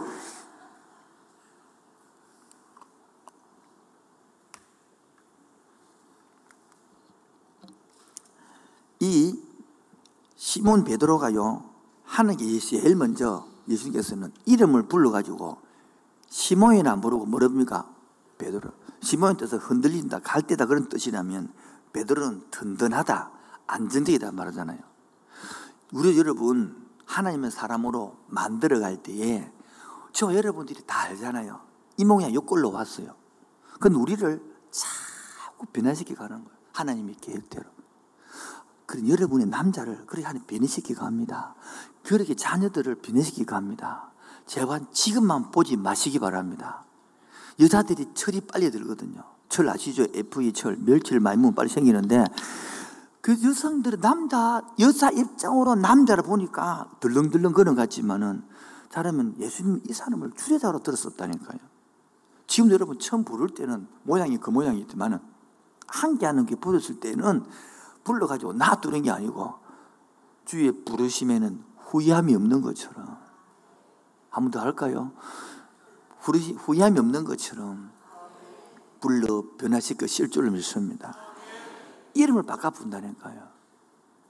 [9.00, 9.38] 이
[10.36, 11.64] 시몬 베드로가요,
[12.04, 15.58] 하나님께 제일 먼저 예수님께서는 이름을 불러가지고
[16.28, 17.88] 시몬이나 부르고 뭐랍니까?
[18.38, 18.70] 베드로.
[19.02, 21.52] 시몬의 뜻은 흔들린다, 갈 때다 그런 뜻이라면
[21.92, 23.30] 베드로는 든든하다,
[23.66, 24.78] 안정적이다 말하잖아요.
[25.92, 29.50] 우리 여러분 하나님의 사람으로 만들어 갈 때에
[30.12, 31.60] 저 여러분들이 다 알잖아요.
[31.96, 33.14] 이 모양 요꼴로 왔어요.
[33.72, 36.58] 그건 우리를 자꾸 변화시켜 가는 거예요.
[36.72, 37.79] 하나님의 계획대로.
[38.90, 41.54] 그런 여러분의 남자를 그렇게 하나님 변화시켜 갑니다.
[42.02, 44.10] 그렇게 자녀들을 변화시켜 갑니다.
[44.46, 46.84] 제발 지금만 보지 마시기 바랍니다.
[47.60, 49.22] 여자들이 철이 빨리 들거든요.
[49.48, 50.06] 철 아시죠?
[50.12, 50.76] FE 철,
[51.20, 52.24] 많이 먹으면 빨리 생기는데
[53.20, 58.42] 그 여성들은 남자, 여자 입장으로 남자를 보니까 덜렁덜렁 거는 같지만은
[58.88, 61.60] 잘하면 예수님 이 사람을 주례자로 들었었다니까요.
[62.48, 65.20] 지금 여러분 처음 부를 때는 모양이 그 모양이 있지만은
[65.86, 67.44] 한개하는 게 부르실 때는
[68.12, 69.54] 불러가지고 놔두는 게 아니고
[70.44, 73.18] 주위에 부르시면은 후회함이 없는 것처럼
[74.30, 75.12] 한 번 더 할까요?
[76.20, 77.90] 후회함이 없는 것처럼
[79.00, 81.16] 불러 변화시켜 실줄을 믿습니다.
[82.14, 83.48] 이름을 바꿔 부른다니까요.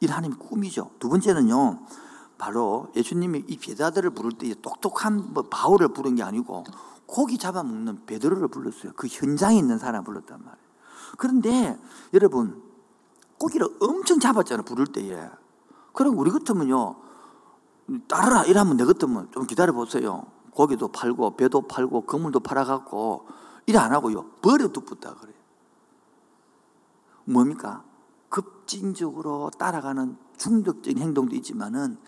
[0.00, 0.90] 이 하나님 꿈이죠.
[0.98, 1.80] 두 번째는요,
[2.38, 6.64] 바로 예수님이 이 제자들을 부를 때 똑똑한 뭐 바울을 부른 게 아니고
[7.06, 8.92] 고기 잡아먹는 베드로를 불렀어요.
[8.96, 10.70] 그 현장에 있는 사람 불렀단 말이에요.
[11.18, 11.78] 그런데
[12.14, 12.62] 여러분,
[13.40, 14.64] 고기를 엄청 잡았잖아요.
[14.64, 15.30] 부를 때에.
[15.94, 16.96] 그럼 우리 같으면요,
[18.06, 20.26] 따르라 이러면 내 같으면 좀 기다려보세요.
[20.52, 23.26] 고기도 팔고 배도 팔고 건물도 팔아갖고
[23.66, 24.24] 일 안 하고요.
[24.42, 25.36] 버려두었다 그래요.
[27.24, 27.84] 뭡니까?
[28.28, 31.98] 급진적으로 따라가는 중독적인 행동도 있지만은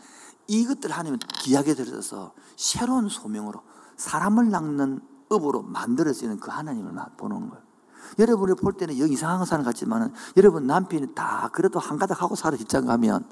[0.48, 3.62] 이것들 하나님은 귀하게 들어서 새로운 소명으로
[3.96, 7.71] 사람을 낚는 업으로 만들어지는 그 하나님을 보는 거예요.
[8.18, 12.56] 여러분이 볼 때는 여기 이상한 사람 같지만은 여러분 남편이 다 그래도 한 가닥 하고 살아
[12.56, 13.24] 직장 가면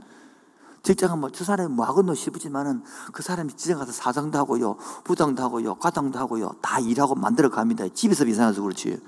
[0.83, 5.75] 직장은 뭐, 저 사람이 뭐 하건노 싶지만은 그 사람이 직장 가서 사장도 하고요, 부장도 하고요,
[5.75, 7.85] 과장도 하고요, 다 일하고 만들어 갑니다.
[7.93, 8.99] 집에서 이상해서 그렇지.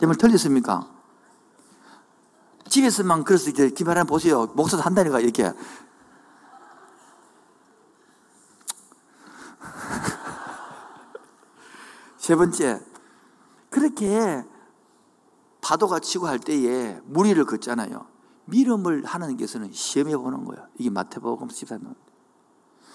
[0.00, 0.88] 제말 틀렸습니까?
[2.68, 4.46] 집에서만 그래서 이제 김하람 보세요.
[4.54, 5.52] 목사도 한다니까, 이렇게.
[12.22, 12.80] 세 번째,
[13.68, 14.44] 그렇게
[15.60, 18.06] 파도가 치고 할 때에 무리를 걷잖아요.
[18.44, 20.64] 미름을 하나님께서는 시험해 보는 거예요.
[20.78, 21.96] 이게 마태복음 14년.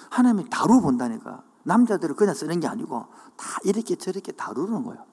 [0.10, 1.44] 하나님이 다루 본다니까.
[1.64, 5.04] 남자들을 그냥 쓰는 게 아니고 다 이렇게 저렇게 다루는 거예요.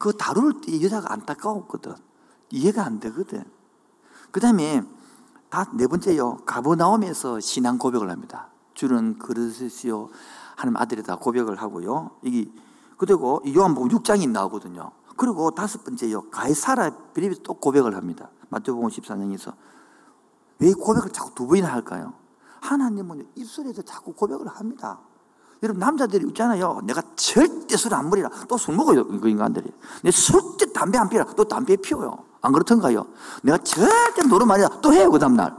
[0.00, 1.94] 그 다룰 때 여자가 안타까웠거든.
[2.50, 3.44] 이해가 안 되거든.
[4.32, 4.82] 그 다음에
[5.50, 6.38] 다 네 번째요.
[6.46, 8.48] 가버나움에서 신앙 고백을 합니다.
[8.74, 10.10] 주는 그러시오.
[10.56, 12.10] 하나님 아들이 다 고백을 하고요.
[12.22, 12.50] 이게
[13.02, 14.92] 그리고 이 요한복음 6장이 나오거든요.
[15.16, 16.30] 그리고 다섯 번째요.
[16.30, 18.30] 가이사라 빌립이 또 고백을 합니다.
[18.48, 19.54] 마태복음 14장에서
[20.60, 22.12] 왜 고백을 자꾸 두 번이나 할까요?
[22.60, 25.00] 하나님은 입술에서 자꾸 고백을 합니다.
[25.64, 26.80] 여러분 남자들이 있잖아요.
[26.84, 28.30] 내가 절대 술 안 먹이라.
[28.46, 29.04] 또 술 먹어요.
[29.08, 29.68] 그 인간들이.
[30.04, 31.24] 내 절대 담배 안 피라.
[31.34, 32.18] 또 담배 피워요.
[32.40, 33.04] 안 그렇던가요?
[33.42, 35.10] 내가 절대 노름 아니라 또 해요.
[35.10, 35.56] 그 다음날.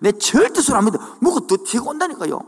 [0.00, 1.16] 내 절대 술 안 먹이다.
[1.20, 2.40] 먹고 더 튀고 온다니까요.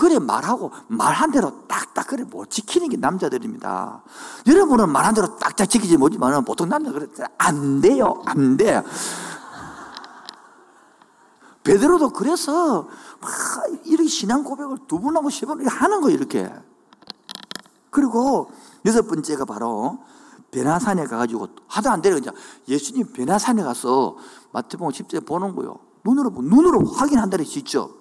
[0.00, 4.02] 그래 말하고 말한 대로 딱딱 그래 못 지키는 게 남자들입니다.
[4.46, 8.22] 여러분은 말한 대로 딱딱 지키지 못지만 보통 남자 그래 안 돼요.
[8.24, 8.82] 안 돼.
[11.64, 12.88] 베드로도 그래서
[13.20, 13.30] 막
[13.84, 16.50] 이렇게 신앙 고백을 두 번하고 세 번 하는 거예요, 이렇게.
[17.90, 18.50] 그리고
[18.86, 19.98] 여섯 번째가 바로
[20.50, 22.30] 베나산에 가가지고 하도 안 되려 이제
[22.68, 24.16] 예수님 베나산에 가서
[24.52, 25.78] 마태복음 10절 보는 거요.
[26.04, 27.99] 눈으로 눈으로 확인한다는 있죠.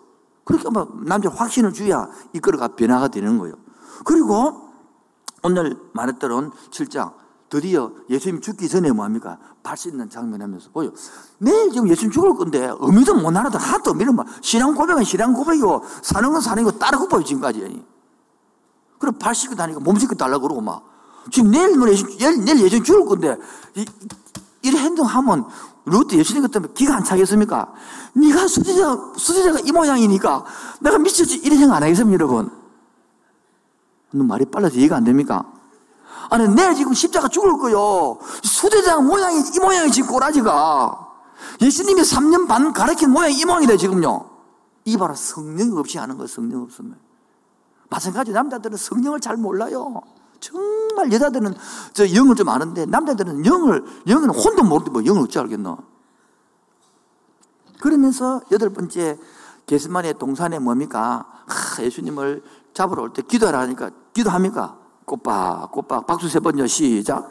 [0.49, 3.53] 그렇게 뭐 남자 확신을 줘야 이끌어가 변화가 되는 거예요.
[4.03, 4.67] 그리고
[5.43, 7.13] 오늘 말했던 7장
[7.49, 9.37] 드디어 예수님 죽기 전에 뭐합니까?
[9.61, 10.91] 발 씻는 장면 하면서 보여.
[11.37, 16.31] 내일 지금 예수님 죽을 건데 의미도 못 알아도 믿으면 뭐 신앙 고백은 신앙 고백이고 사는
[16.31, 17.85] 건 사는 거 따르고 봐요 지금까지.
[18.97, 20.83] 그럼 발 씻고 다니까 몸 씻고 달라고 그러고 막.
[21.31, 23.37] 지금 내일 뭐 내일 예수님 죽을 건데
[23.75, 23.85] 이,
[24.63, 25.45] 이런 행동하면
[25.85, 27.73] 롯도 예수님 같으면 기가 안 차겠습니까?
[28.13, 30.45] 네가 수제자, 수제자가 이 모양이니까
[30.81, 32.51] 내가 미쳤지 이런 생각 안 하겠습니까 여러분?
[34.11, 35.45] 너 말이 빨라서 이해가 안 됩니까?
[36.29, 38.19] 아니, 내일 지금 십자가 죽을 거요.
[38.43, 41.07] 수대장 모양이, 이 모양이 지금 꼬라지가.
[41.61, 44.29] 예수님이 3년 반 가르친 모양이 이 모양이래, 지금요.
[44.85, 46.97] 이 봐라, 성령 없이 하는 거예요, 성령 없으면.
[47.89, 50.01] 마찬가지 남자들은 성령을 잘 몰라요.
[50.39, 51.53] 정말 여자들은
[51.93, 55.77] 저 영을 좀 아는데 남자들은 영을, 영은 혼도 모르는데 뭐 영을 어찌 알겠노?
[57.81, 59.17] 그러면서 여덟 번째
[59.65, 61.25] 게스만의 동산에 뭡니까?
[61.47, 64.77] 하, 예수님을 잡으러 올 때 기도하라 하니까 기도합니까?
[65.05, 67.29] 꼬박 꼬박 박수 세 번요 시작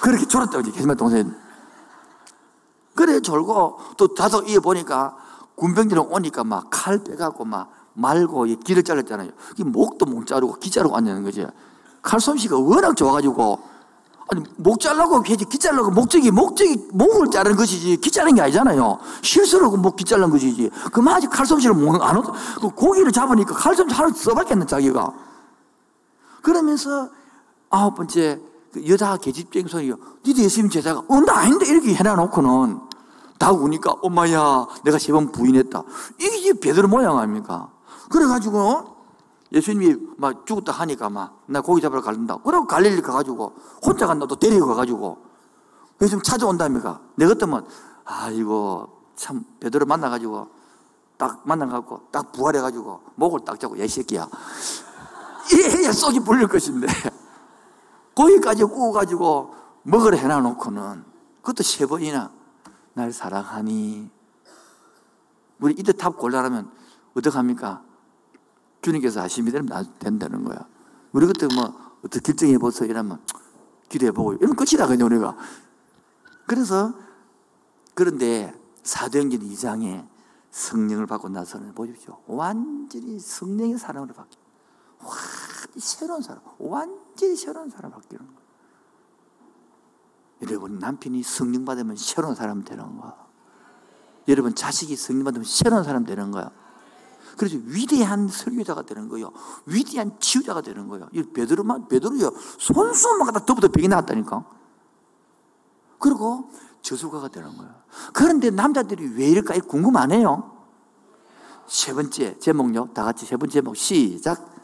[0.00, 1.38] 그렇게 졸았다고 게스만 동산
[2.94, 5.16] 그래 졸고 또 다섯 이어 보니까
[5.54, 9.30] 군병들은 오니까 막 칼 빼갖고 막 말고 길을 잘랐잖아요
[9.64, 11.46] 목도 못 자르고 기 자르고 앉는 거지
[12.02, 13.58] 칼솜씨가 워낙 좋아가지고
[14.30, 18.98] 아니 목 잘라고 해지 기 잘라고 목적이 목적이 목을 자르는 것이지 기 자르는 게 아니잖아요.
[19.22, 20.70] 실수로 목기 자르는 것이지.
[20.92, 22.26] 그만 아직 칼솜씨를 안 얻,
[22.60, 25.12] 그 고기를 잡으니까 칼솜씨 하나 써봤겠네 자기가.
[26.42, 27.08] 그러면서
[27.70, 28.40] 아홉 번째
[28.72, 32.80] 그 여자 계집쟁이 소리요 니도 예수님 제자가 어나 아닌데 이렇게 해놔놓고는
[33.38, 35.82] 다 우니까 엄마야 내가 세 번 부인했다.
[36.20, 37.68] 이게 베드로 모양 아닙니까?
[38.10, 38.97] 그래가지고
[39.52, 42.36] 예수님이 막 죽었다 하니까 막 나 고기 잡으러 갈린다.
[42.38, 45.18] 그러고 갈릴리 가가지고 혼자 간다 또 데리고 가가지고
[46.00, 47.00] 예수님 찾아온다니까.
[47.16, 47.66] 내 같으면
[48.04, 50.48] 아이고 참 베드로 만나가지고
[51.16, 54.28] 딱 만나가지고 딱 부활해가지고 목을 딱 잡고 야이 새끼야.
[55.50, 56.86] 이래야 쏙이 불릴 것인데
[58.14, 61.04] 고기까지 구워가지고 먹으러 해놔놓고는
[61.40, 62.30] 그것도 세 번이나
[62.92, 64.10] 날 사랑하니
[65.60, 66.70] 우리 이때 탑 골라라면
[67.16, 67.82] 어떡합니까?
[68.82, 70.66] 주님께서 하심이 되면 된다는 거야.
[71.12, 72.88] 우리 그때 뭐, 어떻게 결정해 보세요?
[72.88, 73.20] 이러면,
[73.88, 75.36] 기도해 보고, 이러면 끝이다, 그냥 우리가.
[76.46, 76.94] 그래서,
[77.94, 80.06] 그런데 사도행전 2장에
[80.50, 82.18] 성령을 받고 나서는 보십시오.
[82.26, 84.40] 완전히 성령의 사랑으로 바뀌어.
[85.02, 85.14] 와,
[85.76, 86.42] 새로운 사람.
[86.58, 88.38] 완전히 새로운 사람 바뀌는 거야.
[90.42, 93.26] 여러분, 남편이 성령 받으면 새로운 사람 되는 거야.
[94.28, 96.50] 여러분, 자식이 성령 받으면 새로운 사람 되는 거야.
[97.38, 99.32] 그래서 위대한 설교자가 되는 거예요.
[99.64, 101.08] 위대한 치유자가 되는 거예요.
[101.12, 102.32] 이 베드로만, 베드로요.
[102.58, 104.44] 손수만 갖다 덮어도 병이 나왔다니까.
[105.98, 106.50] 그리고
[106.82, 107.74] 저수가가 되는 거예요.
[108.12, 109.54] 그런데 남자들이 왜 이럴까?
[109.68, 110.52] 궁금 안 해요?
[111.66, 112.90] 세 번째 제목요.
[112.92, 114.56] 다 같이 세 번째 제목 시작.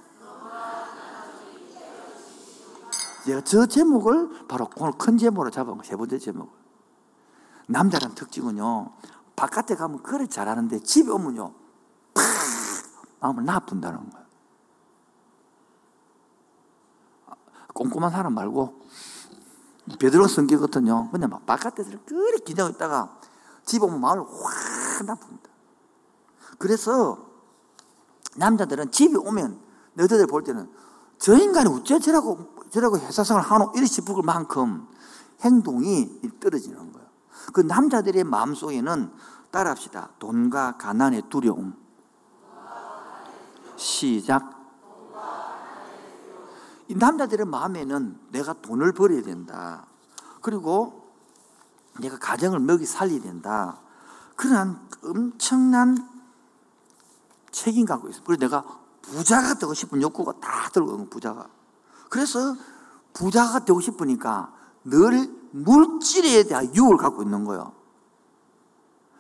[3.25, 6.53] 제가 저 제목을 바로 오늘 큰 제목으로 잡은 세 번째 제목.
[7.67, 8.93] 남자란 특징은요.
[9.37, 11.55] 바깥에 가면 그래 잘하는데 집에 오면요.
[13.25, 14.25] 마음을 나쁜다는 거예요.
[17.73, 18.83] 꼼꼼한 사람 말고
[19.99, 21.11] 베드로 성격 같은요.
[21.11, 23.19] 그냥 막 바깥에서 그렇게 기다고 있다가
[23.65, 25.51] 집에 오면 마음을 확 나쁩니다.
[26.59, 27.31] 그래서
[28.37, 29.61] 남자들은 집에 오면
[29.95, 30.71] 너희들 볼 때는
[31.19, 34.87] 저 인간이 어째 저라고 저라고 회사생활 하노 이리 싶을 만큼
[35.41, 37.09] 행동이 떨어지는 거예요.
[37.53, 39.13] 그 남자들의 마음속에는
[39.51, 40.11] 따라합시다.
[40.19, 41.84] 돈과 가난의 두려움,
[43.77, 44.55] 시작.
[46.89, 49.87] 이 남자들의 마음에는 내가 돈을 벌어야 된다.
[50.43, 51.13] 그리고
[52.01, 53.81] 내가 가정을 먹이 살려야 된다.
[54.37, 55.97] 그러한 엄청난
[57.51, 58.23] 책임 갖고 있어.
[58.25, 58.65] 그래서 내가
[59.01, 61.47] 부자가 되고 싶은 욕구가 다 있는 부자가.
[62.11, 62.57] 그래서
[63.13, 64.53] 부자가 되고 싶으니까
[64.85, 67.73] 늘 물질에 대한 유혹을 갖고 있는 거예요.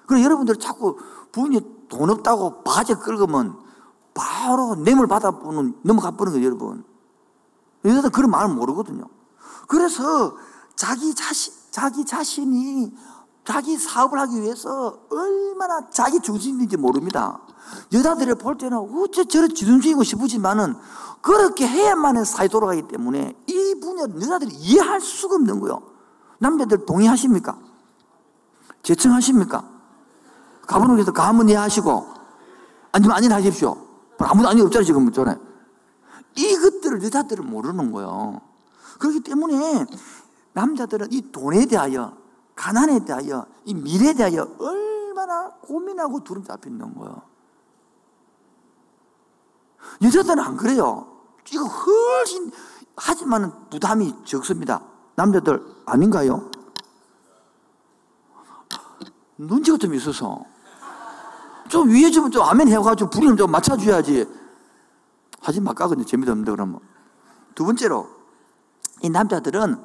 [0.06, 0.98] 그럼 여러분들 자꾸
[1.32, 3.63] 부인이 돈 없다고 바지 끌으면
[4.14, 6.84] 바로 뇌물 받아보는, 넘어가 버는 거예요, 여러분.
[7.84, 9.04] 여자들 그런 마음을 모르거든요.
[9.66, 10.36] 그래서
[10.76, 12.94] 자기 자신, 자기 자신이
[13.44, 17.40] 자기 사업을 하기 위해서 얼마나 자기 중심인지 모릅니다.
[17.92, 20.76] 여자들을 볼 때는 어째 저런 지중심이고 싶으지만은
[21.20, 25.82] 그렇게 해야만 사회 돌아가기 때문에 이 분야 여자들이 이해할 수가 없는 거예요.
[26.38, 27.58] 남자들 동의하십니까?
[28.82, 29.64] 제청하십니까?
[30.66, 32.06] 가분에서 가문 이해하시고
[32.92, 33.76] 아니면 아니나 하십시오.
[34.18, 35.36] 아무도 아니 없잖아요 지금 전에.
[36.36, 38.40] 이것들을 여자들은 모르는 거예요.
[38.98, 39.86] 그렇기 때문에
[40.52, 42.16] 남자들은 이 돈에 대하여
[42.54, 47.22] 가난에 대하여 이 미래에 대하여 얼마나 고민하고 두름 잡혀 있는 거예요.
[50.02, 51.08] 여자들은 안 그래요.
[51.52, 52.50] 이거 훨씬
[52.96, 54.82] 하지만 부담이 적습니다.
[55.16, 56.50] 남자들 아닌가요?
[59.36, 60.44] 눈치가 좀 있어서
[61.68, 64.26] 좀 위에 좀, 좀 아멘 해가지고 불이좀 좀 맞춰줘야지.
[65.40, 65.88] 하지 말까?
[65.88, 66.80] 근데 재미도 없는데, 그러면.
[67.54, 68.08] 두 번째로,
[69.02, 69.84] 이 남자들은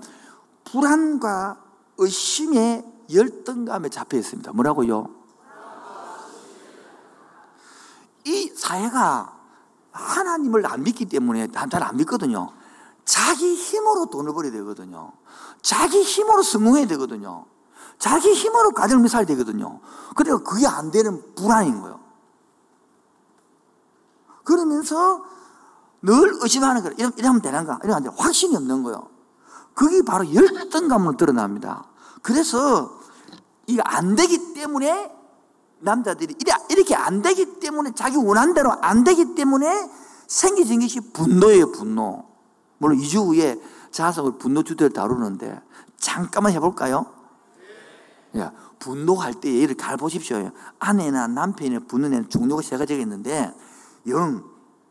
[0.66, 1.58] 불안과
[1.98, 4.52] 의심의 열등감에 잡혀 있습니다.
[4.54, 5.10] 뭐라고요?
[8.26, 9.38] 이 사회가
[9.92, 12.52] 하나님을 안 믿기 때문에 잘 안 믿거든요.
[13.04, 15.12] 자기 힘으로 돈을 벌어야 되거든요.
[15.62, 17.46] 자기 힘으로 성공해야 되거든요.
[18.00, 19.82] 자기 힘으로 가정을 살야 되거든요.
[20.16, 22.00] 그래서 그게 안 되는 불안인 거예요.
[24.46, 25.24] 그러면서
[26.02, 26.96] 늘 의심하는 거예요.
[26.98, 27.80] 이러, 이러면 되는가?
[27.84, 28.10] 이러면 안 돼.
[28.18, 29.10] 확신이 없는 거예요.
[29.74, 31.86] 그게 바로 열등감으로 드러납니다.
[32.22, 33.00] 그래서
[33.68, 35.14] 이게 안 되기 때문에
[35.80, 36.36] 남자들이
[36.70, 39.90] 이렇게 안 되기 때문에 자기 원한 대로 안 되기 때문에
[40.28, 42.26] 생기진 것이 분노예요, 분노.
[42.78, 45.62] 물론 2주 후에 자석을 분노 주제를 다루는데
[45.98, 47.19] 잠깐만 해볼까요?
[48.38, 50.52] 야, 분노할 때 예를 잘 보십시오.
[50.78, 53.54] 아내나 남편이 분노는 종류가 세 가지가 있는데
[54.08, 54.44] 0,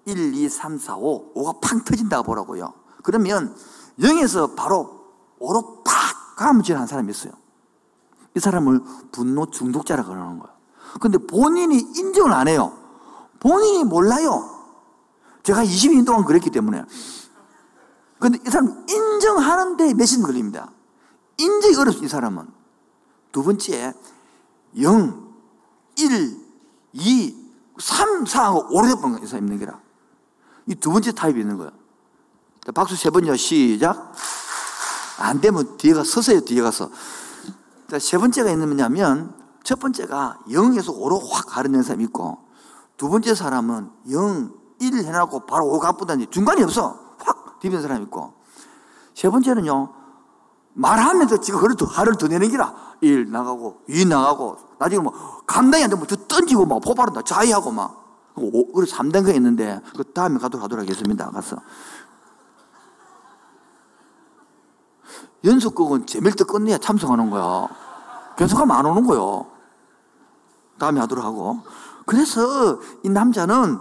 [0.07, 2.73] 1, 2, 3, 4, 5, 5가 팡 터진다고 보라고요.
[3.03, 3.55] 그러면
[4.01, 5.05] 0에서 바로
[5.41, 7.33] 5로 팍 지나는 사람이 있어요.
[8.35, 10.57] 이 사람을 분노 중독자라고 그러는 거예요.
[11.01, 12.77] 근데 본인이 인정을 안 해요.
[13.41, 14.59] 본인이 몰라요.
[15.43, 16.85] 제가 20년 동안 그랬기 때문에.
[18.19, 20.71] 근데 이 사람 인정하는데 몇신 걸립니다.
[21.37, 22.58] 인정이 어렵습니다, 이 사람은.
[23.33, 23.95] 두 번째,
[24.81, 25.35] 0,
[25.97, 26.37] 1,
[26.93, 27.37] 2,
[27.79, 29.81] 3, 4하고 오래된 사람 있는 게라.
[30.67, 31.71] 이 두 번째 타입이 있는 거야.
[32.75, 34.13] 박수 세 번요, 시작.
[35.19, 36.91] 안 되면 뒤에 가 서세요, 뒤에 가서.
[37.99, 42.39] 세 번째가 있는 뭐냐면, 첫 번째가 0에서 5로 확 가르는 사람이 있고,
[42.97, 47.17] 두 번째 사람은 0, 1 해놓고 바로 5 가쁘다니 중간이 없어.
[47.19, 48.35] 확 뒤비는 사람이 있고,
[49.15, 49.95] 세 번째는요,
[50.79, 52.73] 말하면서 지금 더, 하루를 더 내는 기라.
[53.01, 55.13] 일 나가고, 이 나가고, 나중에 뭐,
[55.47, 57.23] 감당이 안 되면 더 던지고, 막, 포발한다.
[57.23, 58.33] 자위하고, 막.
[58.37, 61.31] 오, 그래서 3단계 있는데, 그 다음에 가도록 하도록 하겠습니다.
[61.31, 61.57] 가서.
[65.45, 67.69] 연속극은 재밀 때 끝내야 참석하는 거야.
[68.37, 69.47] 변속하면 안 오는 거요.
[70.79, 71.59] 다음에 하도록 하고.
[72.07, 73.81] 그래서 이 남자는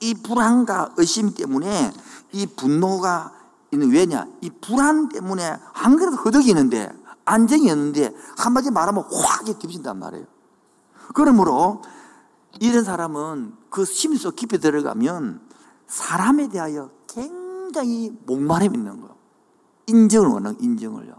[0.00, 1.92] 이 불안과 의심 때문에
[2.32, 3.37] 이 분노가
[3.72, 4.26] 있는 왜냐?
[4.40, 6.90] 이 불안 때문에 한 그래도 허덕이는데
[7.24, 10.26] 안정이 없는데 한마디 말하면 확 뒤집힌단 말이에요.
[11.14, 11.82] 그러므로
[12.60, 15.40] 이런 사람은 그 심리 속 깊이 들어가면
[15.86, 19.16] 사람에 대하여 굉장히 목마름이 있는 거예요.
[19.86, 21.14] 인정을 원하는 인정을요.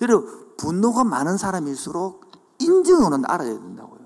[0.00, 4.00] 여러분 분노가 많은 사람일수록 인정을 알아야 된다고요.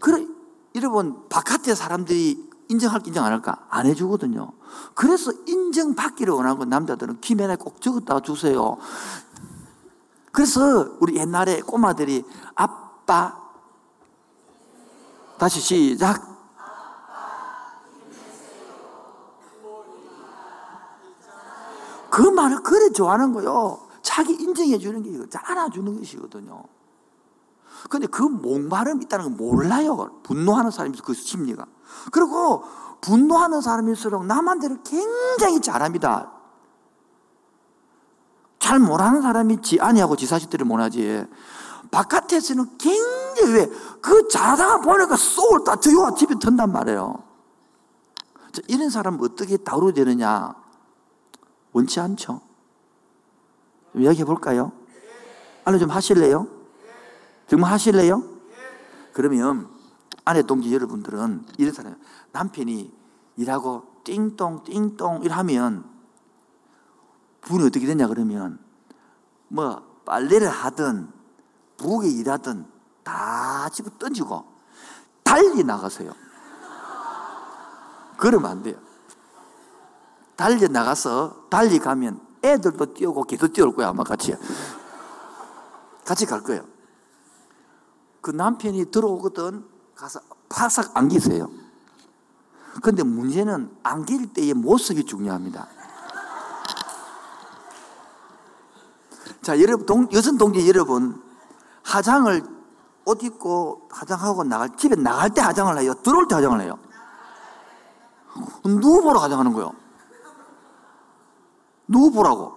[0.00, 0.26] 그래
[0.74, 3.66] 여러분 바깥의 사람들이 인정할까 인정 안 할까?
[3.70, 4.52] 안 해주거든요.
[4.94, 8.76] 그래서 인정받기를 원하고 남자들은 김에나 꼭 적었다 주세요.
[10.32, 13.40] 그래서 우리 옛날에 꼬마들이 아빠
[15.38, 16.34] 다시 시작
[22.10, 23.80] 그 말을 그래 좋아하는 거요.
[24.00, 26.62] 자기 인정해 주는 게 알아주는 것이거든요.
[27.90, 30.20] 근데 그 목마름이 있다는 걸 몰라요.
[30.22, 31.66] 분노하는 사람이 그 심리가.
[32.12, 32.62] 그리고
[33.04, 36.32] 분노하는 사람일수록 남한테를 굉장히 잘합니다.
[38.58, 41.26] 잘 못하는 사람이 지 아니하고 지 자식들을 못하지.
[41.90, 47.22] 바깥에서는 굉장히 왜, 그 잘하다가 보니까 쏙을 다 저기와 집에 든단 말이에요.
[48.68, 50.54] 이런 사람 어떻게 다루어야 되느냐?
[51.72, 52.40] 원치 않죠.
[53.94, 54.72] 이야기해 볼까요?
[55.64, 56.46] 알려 좀 하실래요?
[57.48, 58.22] 정말 하실래요?
[59.12, 59.68] 그러면
[60.24, 61.96] 아내 동지 여러분들은 이런 사람
[62.34, 62.92] 남편이
[63.36, 65.88] 일하고 띵동 띵동 이러면
[67.42, 68.58] 분이 어떻게 되냐 그러면
[69.48, 71.10] 뭐 빨래를 하든
[71.76, 72.66] 부엌에 일하든
[73.04, 74.44] 다 집어 던지고
[75.22, 76.12] 달리 나가세요.
[78.16, 78.76] 그러면 안 돼요.
[80.36, 84.34] 달리 나가서 달리 가면 애들도 뛰어고 걔도 뛰어올 거야 아마 같이
[86.04, 86.66] 같이 갈 거예요.
[88.20, 89.64] 그 남편이 들어오거든
[89.94, 91.63] 가서 파삭 안기세요.
[92.82, 95.68] 근데 문제는 안길 때의 모습이 중요합니다.
[99.42, 101.22] 자, 여러분, 동, 여성 동지 여러분,
[101.84, 102.42] 화장을
[103.04, 105.94] 옷 입고 화장하고 나갈, 집에 나갈 때 화장을 해요?
[106.02, 106.78] 들어올 때 화장을 해요?
[108.64, 109.72] 누구 보러 화장하는 거요?
[111.86, 112.54] 누구 보라고?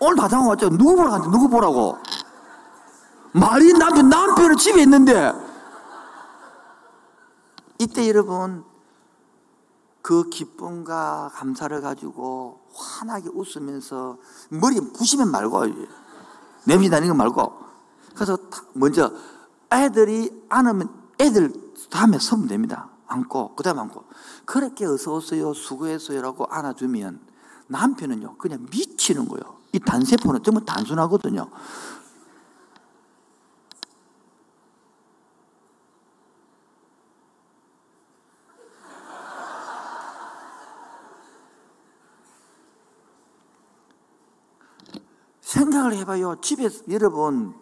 [0.00, 0.70] 오늘 화장하고 왔죠?
[0.70, 1.98] 누구 보러 갔는데 누구 보라고?
[3.38, 5.32] 말이 남편, 남편은 집에 있는데.
[7.78, 8.64] 이때 여러분,
[10.02, 14.18] 그 기쁨과 감사를 가지고 환하게 웃으면서
[14.50, 15.66] 머리 부시면 말고,
[16.64, 17.52] 냄새 나는 거 말고.
[18.14, 18.36] 그래서
[18.72, 19.12] 먼저
[19.72, 20.88] 애들이 안으면
[21.20, 21.52] 애들
[21.90, 22.88] 다음에 서면 됩니다.
[23.06, 24.04] 안고, 그 다음에 안고.
[24.44, 27.20] 그렇게 어서오세요, 수고했어요라고 안아주면
[27.68, 29.58] 남편은요, 그냥 미치는 거예요.
[29.72, 31.48] 이 단세포는 정말 단순하거든요.
[45.88, 46.36] 생각을 해봐요.
[46.40, 47.54] 집에, 여러분,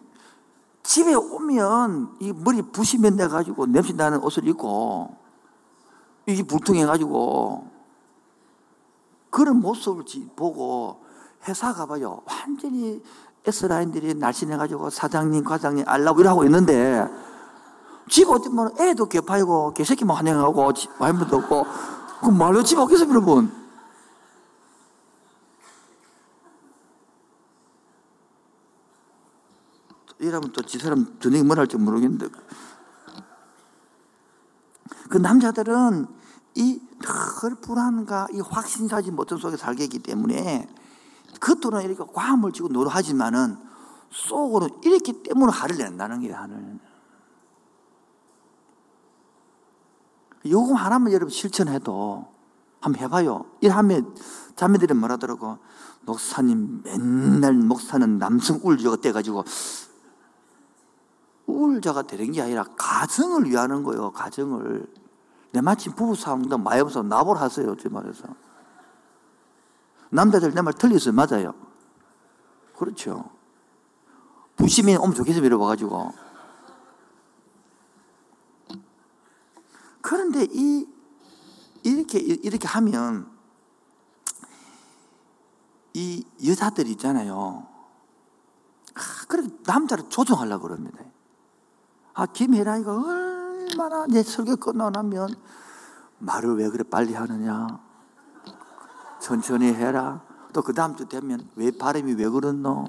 [0.83, 5.15] 집에 오면 이 머리 부시면 내가지고 냄새 나는 옷을 입고
[6.25, 7.67] 이게 불통해가지고
[9.29, 10.05] 그런 모습을
[10.35, 11.01] 보고
[11.47, 12.21] 회사 가봐요.
[12.25, 13.01] 완전히
[13.45, 17.05] S라인들이 날씬해가지고 사장님, 과장님 알라고 일하고 있는데
[18.09, 21.65] 집 어디면 애도 개파이고 개새끼만 환영하고 와인도 없고
[22.21, 23.51] 그 말로 집 없겠어요, 여러분?
[30.27, 32.27] 이러면 또 지 사람 저녁에 뭘 할지 모르겠는데.
[35.09, 36.07] 그 남자들은
[36.55, 40.67] 이늘 불안과 이 확신사지 못한 속에 살게 했기 때문에
[41.39, 43.57] 겉으로는 이렇게 과함을 지고 노력하지만은
[44.11, 46.79] 속으로 이렇기 때문에 화를 낸다는 게 하는.
[50.45, 52.27] 요거 하나만 여러분 실천해도
[52.79, 53.45] 한번 해봐요.
[53.61, 54.15] 이하면
[54.55, 55.57] 자매들이 말하더라고.
[56.01, 59.43] 목사님 맨날 목사는 남성 울저가 떼가지고
[61.47, 64.11] 우울자가 되는 게 아니라 가정을 위하는 거예요.
[64.11, 64.85] 가정을.
[65.53, 67.75] 내 마침 부부싸움도 많이 없어 나볼 하세요.
[67.77, 68.23] 제 말해서.
[70.09, 71.13] 남자들 내 말 틀렸어요.
[71.13, 71.53] 맞아요.
[72.77, 73.29] 그렇죠.
[74.57, 76.13] 부심이 오면 좋겠어 이러가지고.
[80.01, 80.87] 그런데 이,
[81.83, 83.29] 이렇게, 이렇게 하면
[85.93, 87.67] 이 여자들 있잖아요.
[88.93, 91.03] 아, 그래 남자를 조종하려고 그럽니다.
[92.17, 95.35] 아, 김혜란이가 얼마나 내 설교 끝나고 나면
[96.17, 97.79] 말을 왜 그래 빨리 하느냐?
[99.19, 100.21] 천천히 해라.
[100.51, 102.85] 또 그 다음 주 되면 왜 발음이 왜 그렇노?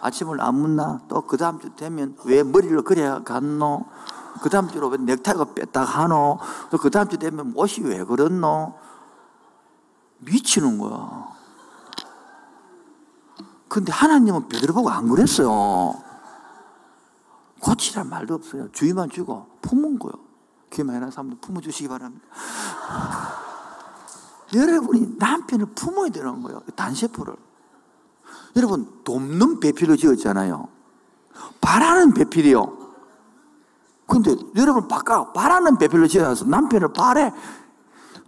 [0.00, 0.98] 아침을 안 묻나?
[1.06, 3.84] 또 그 다음 주 되면 왜 머리를 그래 갔노?
[4.42, 6.40] 그 다음 주로 왜 넥타이가 뺐다 하노?
[6.70, 8.74] 또 그 다음 주 되면 옷이 왜 그렇노?
[10.18, 11.28] 미치는 거야.
[13.68, 15.94] 근데 하나님은 베드로 보고 안 그랬어요.
[17.62, 18.68] 고치란 말도 없어요.
[18.72, 20.12] 주의만 주고 품은 거요.
[20.70, 22.26] 귀 많이 나는 사람들 품어주시기 바랍니다.
[24.52, 26.60] 여러분이 남편을 품어야 되는 거예요.
[26.74, 27.34] 단세포를.
[28.56, 30.68] 여러분, 돕는 배필로 지었잖아요.
[31.60, 32.82] 바라는 배필이요.
[34.06, 37.32] 근데 여러분 바꿔 바라는 배필로 지어서 남편을 바래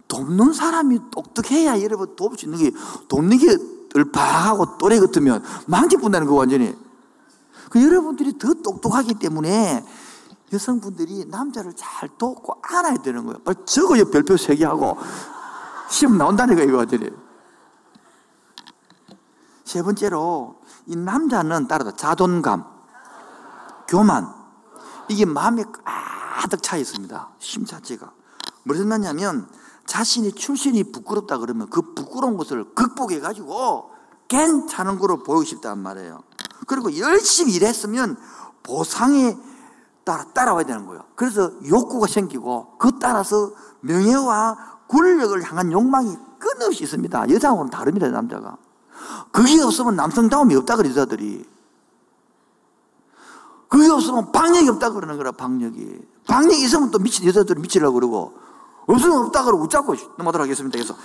[0.07, 2.71] 돕는 사람이 똑똑해야 여러분 도울 수 있는 게
[3.07, 3.55] 돕는 게
[3.95, 6.75] 을파하고 또래 같으면 망치뿐다는 거 완전히
[7.75, 9.85] 그 여러분들이 더 똑똑하기 때문에
[10.53, 13.39] 여성분들이 남자를 잘 돕고 안아야 되는 거예요.
[13.65, 14.09] 적어요.
[14.09, 14.97] 별표 세 개 하고.
[15.89, 16.17] 시험
[16.55, 17.11] 거예요, 이거들이.
[19.65, 22.63] 세 번째로, 이 남자는 따라서 자존감,
[23.89, 24.33] 교만,
[25.09, 27.29] 이게 마음에 가득 차 있습니다.
[27.39, 28.13] 심 자체가.
[28.63, 29.49] 무슨 말냐면,
[29.85, 33.91] 자신이 출신이 부끄럽다 그러면 그 부끄러운 것을 극복해 가지고
[34.29, 36.23] 괜찮은 거로 보이고 싶단 말이에요.
[36.65, 38.17] 그리고 열심히 일했으면
[38.63, 39.37] 보상에
[40.03, 41.03] 따라 따라와야 되는 거예요.
[41.15, 43.51] 그래서 욕구가 생기고 그 따라서
[43.81, 47.29] 명예와 권력을 향한 욕망이 끊임없이 있습니다.
[47.29, 48.57] 여자하고는 다릅니다, 남자가.
[49.31, 51.47] 그게 없으면 남성다움이 없다 그래, 여자들이.
[53.67, 56.01] 그게 없으면 방력이 없다 그러는 거라, 방력이.
[56.27, 58.33] 방력이 있으면 또 미친 여자들은 미치려고 그러고,
[58.87, 60.77] 없으면 없다 그러고 웃자고 넘어가도록 하겠습니다.
[60.77, 60.95] 그래서.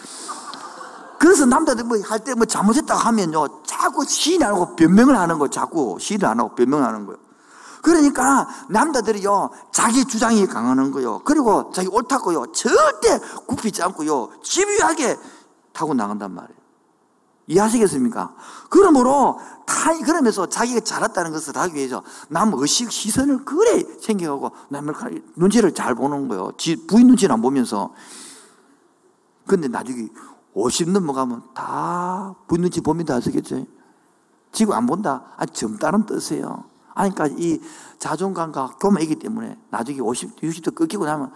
[1.20, 5.48] 그래서 남자들 뭐 할 때 뭐 잘못했다고 하면요, 자꾸 시인 안 하고 변명을 하는 거,
[5.48, 7.18] 자꾸 시인을 안 하고 변명을 하는 거예요.
[7.82, 11.20] 그러니까 남자들이요, 자기 주장이 강하는 거요.
[11.24, 12.52] 그리고 자기 옳다고요.
[12.52, 15.18] 절대 굽히지 않고요, 집요하게
[15.74, 16.58] 타고 나간단 말이에요.
[17.48, 18.34] 이해하시겠습니까?
[18.70, 24.94] 그러므로 다, 그러면서 자기가 잘했다는 것을 하기 위해서 남 의식, 시선을 그래 챙겨가고 남을
[25.36, 26.52] 눈치를 잘 보는 거예요.
[26.88, 27.92] 부인 눈치는 안 보면서.
[29.46, 30.08] 근데 나중에
[30.54, 33.14] 50 넘어가면 다 눈치 봅니다.
[33.16, 33.64] 아시겠죠?
[34.52, 35.24] 지금 안 본다.
[35.36, 36.64] 아, 젊다는 뜻이에요.
[36.94, 37.60] 아니, 그러니까 이
[37.98, 41.32] 자존감과 교만이기 때문에 나중에 50, 60도 끊기고 나면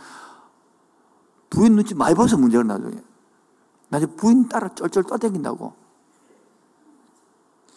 [1.49, 2.97] 부인 눈치 많이 봐서 문제가 나중에.
[3.89, 5.73] 나중에 부인 따라 쩔쩔 떠댕긴다고.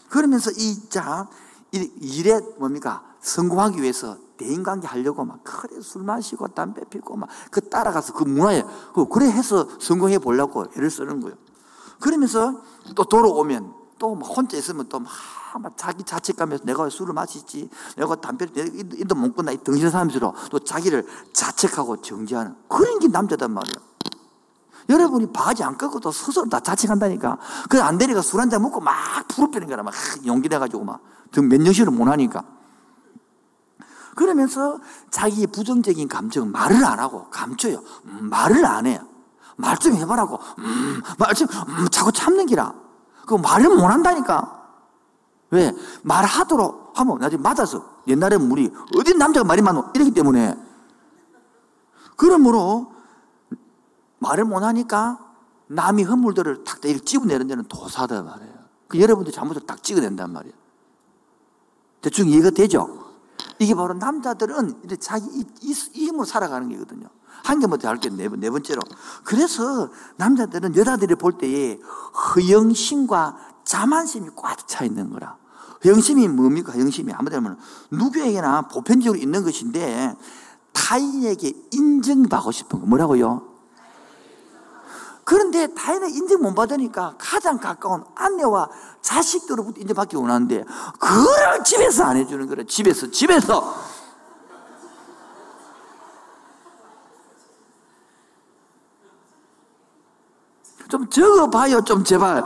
[0.09, 1.27] 그러면서 이, 자,
[1.71, 3.03] 일에 뭡니까?
[3.21, 8.63] 성공하기 위해서 대인관계 하려고 막 그래 술 마시고 담배 피고 막 그 따라가서 그 문화에
[8.93, 11.35] 그 그래 해서 성공해 보려고 애를 쓰는 거예요.
[11.99, 12.61] 그러면서
[12.95, 14.99] 또 돌아오면 또 혼자 있으면 또
[15.59, 18.53] 막 자기 자책감에서 내가 술을 마시지 내가 담배를
[18.99, 23.87] 이도 못 끊나 이 덩신 사람처럼 또 자기를 자책하고 정지하는 그런 게 남자단 말이에요.
[24.89, 27.39] 여러분이 바지 안 꺾어도 스스로 다 자책한다니까.
[27.69, 28.93] 그안 되니까 술 한 잔 먹고 막
[29.29, 29.81] 부르빼는 거라.
[29.81, 29.93] 막
[30.27, 31.01] 용기 내가지고 막.
[31.33, 32.43] 몇 년씩을 못 하니까.
[34.15, 34.79] 그러면서
[35.11, 37.83] 자기의 부정적인 감정은 말을 안 하고 감춰요.
[38.05, 38.99] 음, 말을 안 해요.
[39.57, 40.39] 말 좀 해보라고.
[40.59, 42.73] 음, 말 좀, 음, 자꾸 참는 기라.
[43.25, 44.53] 그 말을 못 한다니까.
[45.51, 45.73] 왜?
[46.03, 47.97] 말하도록 하면 나중에 맞아서.
[48.07, 49.91] 옛날에 우리, 어디 남자가 말이 많어?
[49.93, 50.57] 이러기 때문에.
[52.15, 52.91] 그러므로
[54.19, 55.19] 말을 못 하니까
[55.67, 58.53] 남이 허물들을 탁 찍어내는 데는 도사다 말이에요.
[58.87, 60.55] 그 여러분들 잘못을 딱 찍어낸단 말이에요.
[62.07, 62.87] 대충 이해가 되죠?
[63.59, 65.45] 이게 바로 남자들은 자기
[65.91, 67.07] 힘으로 살아가는 게거든요.
[67.43, 68.13] 한 개만 더 할게요.
[68.15, 68.81] 네, 네 번째로.
[69.25, 71.77] 그래서 남자들은 여자들이 볼 때에
[72.35, 75.35] 허영심과 자만심이 꽉 차 있는 거라.
[75.83, 76.71] 허영심이 뭡니까?
[76.71, 77.57] 허영심이 아무데나
[77.91, 80.15] 누구에게나 보편적으로 있는 것인데
[80.71, 82.85] 타인에게 인정받고 싶은 거.
[82.85, 83.56] 뭐라고요?
[85.27, 88.69] 그런데 다행히 인정 못 받으니까 가장 가까운 아내와
[89.01, 90.63] 자식들로부터 인정받기 원하는데
[90.97, 92.65] 그걸 집에서 안 해주는 거래.
[92.65, 93.73] 집에서 집에서
[100.87, 101.81] 좀 적어봐요.
[101.81, 102.45] 좀 제발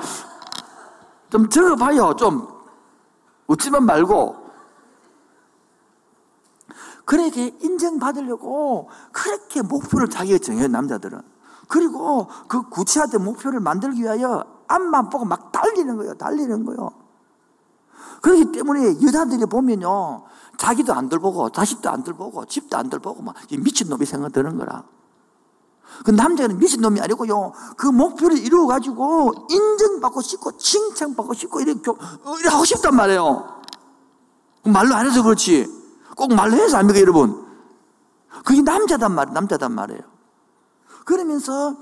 [1.30, 2.16] 좀 적어봐요.
[2.16, 2.48] 좀
[3.46, 4.38] 웃지만 말고
[7.06, 10.68] 그렇게 인정받으려고 그렇게 목표를 자기가 정해요.
[10.68, 11.41] 남자들은.
[11.72, 16.16] 그리고 그 구체화된 목표를 만들기 위하여 앞만 보고 막 달리는 거예요.
[16.16, 16.90] 달리는 거예요.
[18.22, 20.26] 그렇기 때문에 여자들이 보면요.
[20.58, 24.84] 자기도 안 들보고, 자식도 안 들보고, 집도 안 들보고, 막 미친놈이 생각 드는 거라.
[26.04, 27.54] 그 남자는 미친놈이 아니고요.
[27.78, 33.62] 그 목표를 이루어가지고 인정받고 싶고, 칭찬받고 싶고, 이렇게, 이렇게 하고 싶단 말이에요.
[34.66, 35.68] 말로 안 해서 그렇지.
[36.18, 37.48] 꼭 말로 해서 압니까, 여러분?
[38.44, 40.11] 그게 남자단 말, 남자단 말이에요.
[41.06, 41.78] 그러면서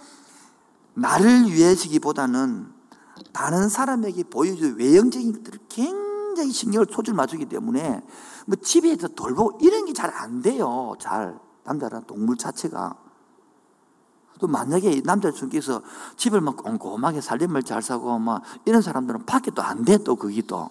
[0.93, 2.71] 나를 위해서기보다는
[3.33, 8.03] 다른 사람에게 보여줄 외형적인 것들을 굉장히 신경을 소줄 맞추기 때문에
[8.47, 10.93] 뭐 집에서 돌보고 이런 게 잘 안 돼요.
[10.99, 11.39] 잘.
[11.63, 12.95] 남자란 동물 자체가.
[14.39, 15.81] 또 만약에 남자 중에서
[16.15, 20.41] 집을 막 꼼꼼하게 살림을 잘 사고 막 이런 사람들은 밖에 또 안 돼, 또 그게
[20.41, 20.69] 또.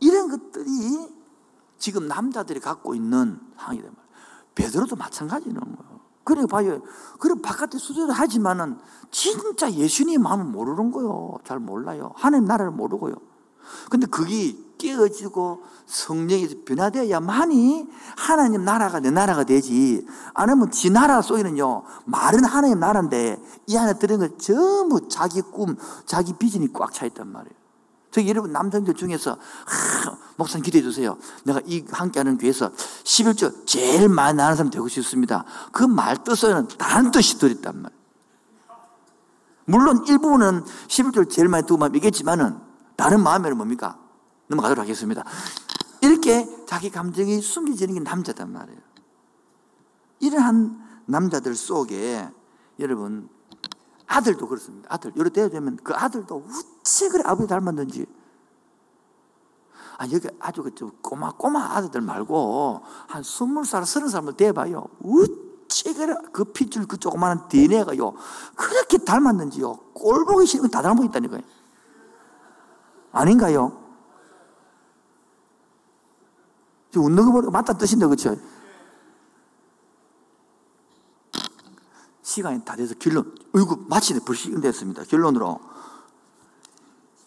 [0.00, 1.08] 이런 것들이
[1.76, 4.08] 지금 남자들이 갖고 있는 상황이 된 말이에요.
[4.54, 5.87] 베드로도 마찬가지는 거예요.
[6.28, 6.82] 그래 봐요.
[7.18, 8.78] 그래 바깥에 수조를 하지만은
[9.10, 11.38] 진짜 예수님 마음을 모르는 거요.
[11.42, 12.12] 잘 몰라요.
[12.16, 13.14] 하나님 나라를 모르고요.
[13.88, 20.06] 근데 그게 깨어지고 성령이 변화되어야만이 하나님 나라가 내 나라가 되지.
[20.34, 26.34] 아니면 지 나라 속에는요, 말은 하나님 나라인데 이 안에 들은 건 전부 자기 꿈, 자기
[26.34, 27.57] 비전이 꽉 차 있단 말이에요.
[28.10, 31.18] 저 여러분 남성들 중에서 하, 목사님 기대해 주세요.
[31.44, 35.44] 내가 이 함께하는 교회에서 11조 제일 많이 나는 사람 되고 싶습니다.
[35.72, 37.90] 그 말 뜻에는 다른 뜻이 들었단 말.
[39.66, 42.58] 물론 일부는 11조를 제일 많이 두고 말이겠지만은
[42.96, 43.98] 다른 마음에는 뭡니까?
[44.48, 45.24] 넘어가도록 하겠습니다.
[46.00, 48.80] 이렇게 자기 감정이 숨겨지는 게 남자단 말이에요.
[50.20, 52.28] 이러한 남자들 속에
[52.78, 53.28] 여러분
[54.08, 54.88] 아들도 그렇습니다.
[54.92, 55.12] 아들.
[55.16, 58.06] 여러 때 되면 그 아들도 우찌 그래 아버지 닮았는지.
[59.98, 64.86] 아, 여기 아주 그 꼬마, 꼬마 아들들 말고 한 스물 살, 서른 살을 대봐요.
[65.00, 68.14] 우찌 그래 그 핏줄 그 조그마한 DNA가요.
[68.56, 69.76] 그렇게 닮았는지요.
[69.94, 71.42] 꼴 보기 싫으면 다 닮고 있다니까요.
[73.12, 73.84] 아닌가요?
[76.96, 78.36] 웃는 거 보니까 맞다 뜻인데, 그쵸?
[82.38, 84.20] 시간이 다 돼서 결론, 어이구, 마치네.
[84.24, 85.02] 벌써 됐습니다.
[85.04, 85.60] 결론으로.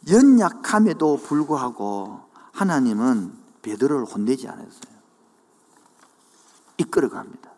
[0.09, 2.22] 연약함에도 불구하고
[2.53, 5.01] 하나님은 베드로를 혼내지 않았어요.
[6.78, 7.51] 이끌어 갑니다.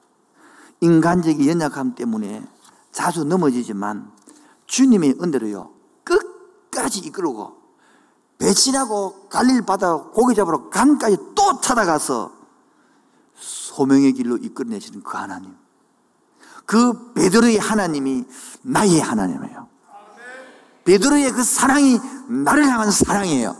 [0.81, 2.45] 인간적인 연약함 때문에
[2.91, 4.11] 자주 넘어지지만
[4.65, 5.71] 주님의 은혜로요.
[6.03, 7.61] 끝까지 이끌고
[8.39, 12.31] 배신하고 갈릴 바다 고기 잡으러 강까지 또 찾아가서
[13.35, 15.62] 소명의 길로 이끌어내시는 그 하나님.
[16.73, 18.25] 그 베드로의 하나님이
[18.63, 19.67] 나의 하나님이에요.
[20.85, 23.55] 베드로의 그 사랑이 나를 향한 사랑이에요.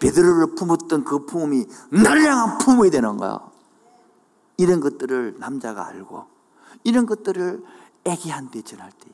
[0.00, 3.50] 베드로를 품었던 그 품음이 나를 향한 품음이 되는 거예요.
[4.58, 6.26] 이런 것들을 남자가 알고
[6.82, 7.64] 이런 것들을
[8.04, 9.10] 애기한테 전할 때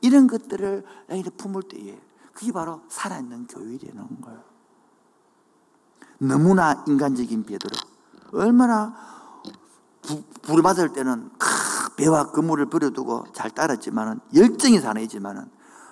[0.00, 1.96] 이런 것들을 애기를 품을 때에
[2.32, 4.42] 그게 바로 살아있는 교회 되는 거예요.
[6.18, 7.76] 너무나 인간적인 베드로
[8.32, 8.96] 얼마나
[10.02, 11.30] 부, 부를 받을 때는
[12.02, 15.48] 배와 그물을 버려두고 잘 따랐지만은 열정이 사내지만은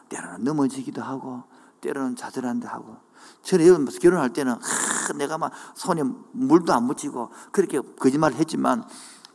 [0.08, 1.44] 때로는 넘어지기도 하고
[1.80, 2.96] 때로는 좌절한다 하고
[3.42, 6.02] 저는 여러분 결혼할 때는 하, 내가 막 손에
[6.32, 8.84] 물도 안 묻히고 그렇게 거짓말을 했지만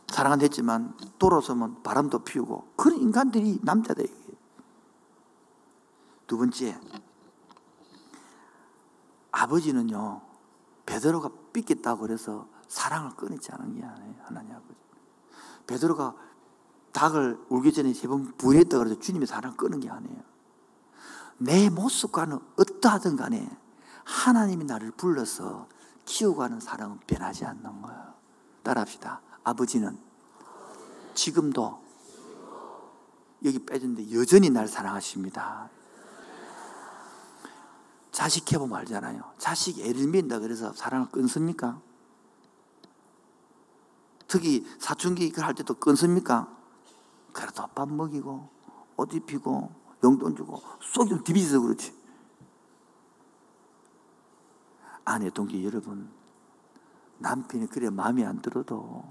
[0.08, 4.26] 사랑은 했지만 돌아서면 바람도 피우고 그런 인간들이 남자들에게.
[6.26, 6.78] 두 번째
[9.30, 10.20] 아버지는요
[10.84, 14.74] 베드로가 삐겠다고 그래서 사랑을 끊이지 않은 게 아니에요 하나님 아버지
[15.66, 16.25] 베드로가
[16.96, 20.22] 닭을 울기 전에 세 번 부인했다 그래서 주님의 사랑을 끊은 게 아니에요
[21.38, 23.48] 내 모습과는 어떠하든 간에
[24.04, 25.68] 하나님이 나를 불러서
[26.06, 28.14] 키우고 는 사랑은 변하지 않는 거예요.
[28.62, 29.20] 따라합시다.
[29.42, 29.98] 아버지는
[31.14, 31.82] 지금도
[33.44, 35.68] 여기 빼졌는데 여전히 날 사랑하십니다.
[38.12, 39.34] 자식 해보면 알잖아요.
[39.36, 41.80] 자식 애를 민다 그래서 사랑을 끊습니까?
[44.28, 46.56] 특히 사춘기 할 때도 끊습니까?
[47.36, 48.48] 그래도 밥 먹이고
[48.96, 49.70] 옷 입히고
[50.02, 51.94] 용돈 주고 쏙좀 디비져서 그렇지.
[55.04, 56.10] 아내 동기 여러분,
[57.18, 59.04] 남편이 그래 마음에 안 들어도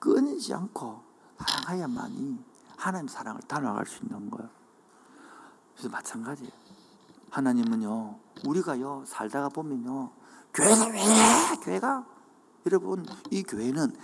[0.00, 1.00] 끊이지 않고
[1.38, 2.44] 사랑해야만이
[2.76, 4.50] 하나님 사랑을 닮아갈 수 있는 거예요.
[5.74, 6.50] 그래서 마찬가지예요.
[7.30, 10.10] 하나님은요, 우리가요, 살다가 보면요,
[10.52, 11.00] 교회가 왜,
[11.62, 12.04] 교회가?
[12.66, 13.96] 여러분, 이 교회는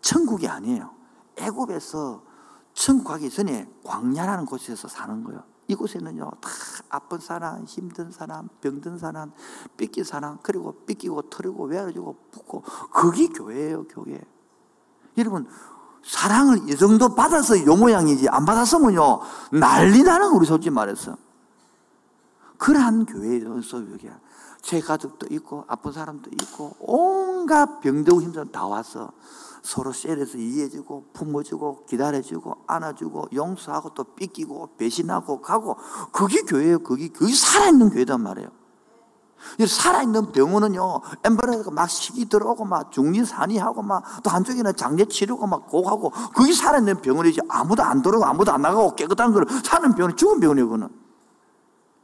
[0.00, 0.94] 천국이 아니에요.
[1.36, 2.29] 애굽에서
[2.74, 5.42] 천국 가기 전에 광야라는 곳에서 사는 거예요.
[5.70, 6.50] 이곳에는요, 다
[6.88, 9.32] 아픈 사람, 힘든 사람, 병든 사람,
[9.76, 12.62] 삐낀 사람, 그리고 삐끼고 털고 외아지고 붓고,
[12.92, 14.20] 그게 교회예요, 교회.
[15.16, 15.46] 여러분,
[16.04, 19.20] 사랑을 이 정도 받아서 요 모양이지, 안 받았으면요,
[19.52, 21.16] 난리 나는 우리 솔직히 말해서.
[22.58, 24.18] 그러한 교회에서 여기야.
[24.60, 29.12] 제 가족도 있고, 아픈 사람도 있고, 온 갖 병들고 힘든 다 와서,
[29.62, 35.76] 서로 셀에서 이해해주고 품어주고 기다려주고 안아주고 용서하고 또 삐끼고 배신하고 가고
[36.12, 36.78] 그게 교회예요.
[36.78, 38.48] 그게 그게 살아있는 교회단 말이에요.
[39.66, 46.10] 살아있는 병원은요, 엠버러가 막 식이 들어오고, 막 중리산이하고, 막 또 한쪽에는 장례 치르고, 막 고하고,
[46.34, 47.40] 그게 살아있는 병원이지.
[47.48, 50.88] 아무도 안 들어오고, 아무도 안 나가고, 깨끗한 걸 사는 병원이 죽은 병원이에요, 그거는.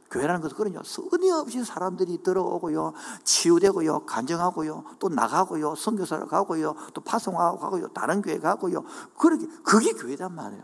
[0.09, 0.81] 교회라는 것은 그런요.
[1.09, 2.93] 끊임없이 사람들이 들어오고요.
[3.23, 4.05] 치유되고요.
[4.05, 4.83] 간정하고요.
[4.99, 5.75] 또 나가고요.
[5.75, 6.75] 선교사를 가고요.
[6.93, 7.89] 또 파송하고 가고요.
[7.89, 8.83] 다른 교회 가고요.
[9.17, 10.63] 그렇게, 그게 교회단 말이에요.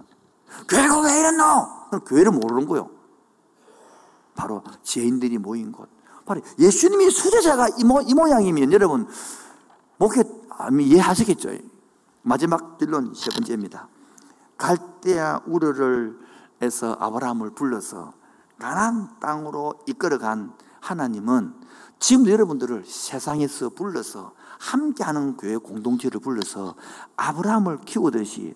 [0.67, 1.43] 교회가 왜 이랬노?
[2.05, 2.89] 교회를 모르는 거요.
[4.35, 5.89] 바로 죄인들이 모인 곳.
[6.25, 9.07] 바로 예수님이 수제자가 이, 모, 이 모양이면 여러분,
[9.97, 10.23] 목회,
[10.79, 11.49] 이해하시겠죠?
[12.21, 13.89] 마지막 결론 세 번째입니다.
[14.57, 16.17] 갈대아 우르를
[16.61, 18.13] 해서 아브라함을 불러서
[18.63, 21.53] 가난 땅으로 이끌어간 하나님은
[21.99, 26.75] 지금 여러분들을 세상에서 불러서 함께하는 교회 공동체를 불러서
[27.17, 28.55] 아브라함을 키우듯이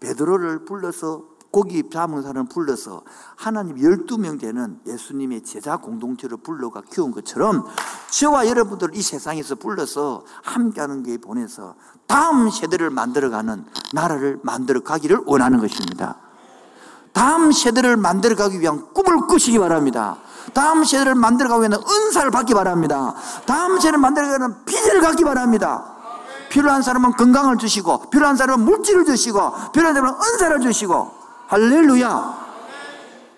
[0.00, 3.02] 베드로를 불러서 고기 잡은 사람을 불러서
[3.34, 7.64] 하나님 12명 되는 예수님의 제자 공동체를 불러가 키운 것처럼
[8.10, 11.76] 저와 여러분들을 이 세상에서 불러서 함께하는 교회 보내서
[12.06, 16.25] 다음 세대를 만들어가는 나라를 만들어 가기를 원하는 것입니다.
[17.16, 20.18] 다음 세대를 만들어가기 위한 꿈을 꾸시기 바랍니다.
[20.52, 23.14] 다음 세대를 만들어가기 위한 은사를 받기 바랍니다.
[23.46, 25.96] 다음 세대를 만들어가는 비전을 갖기 바랍니다.
[26.50, 31.10] 필요한 사람은 건강을 주시고, 필요한 사람은 물질을 주시고, 필요한 사람은 은사를 주시고,
[31.46, 32.46] 할렐루야.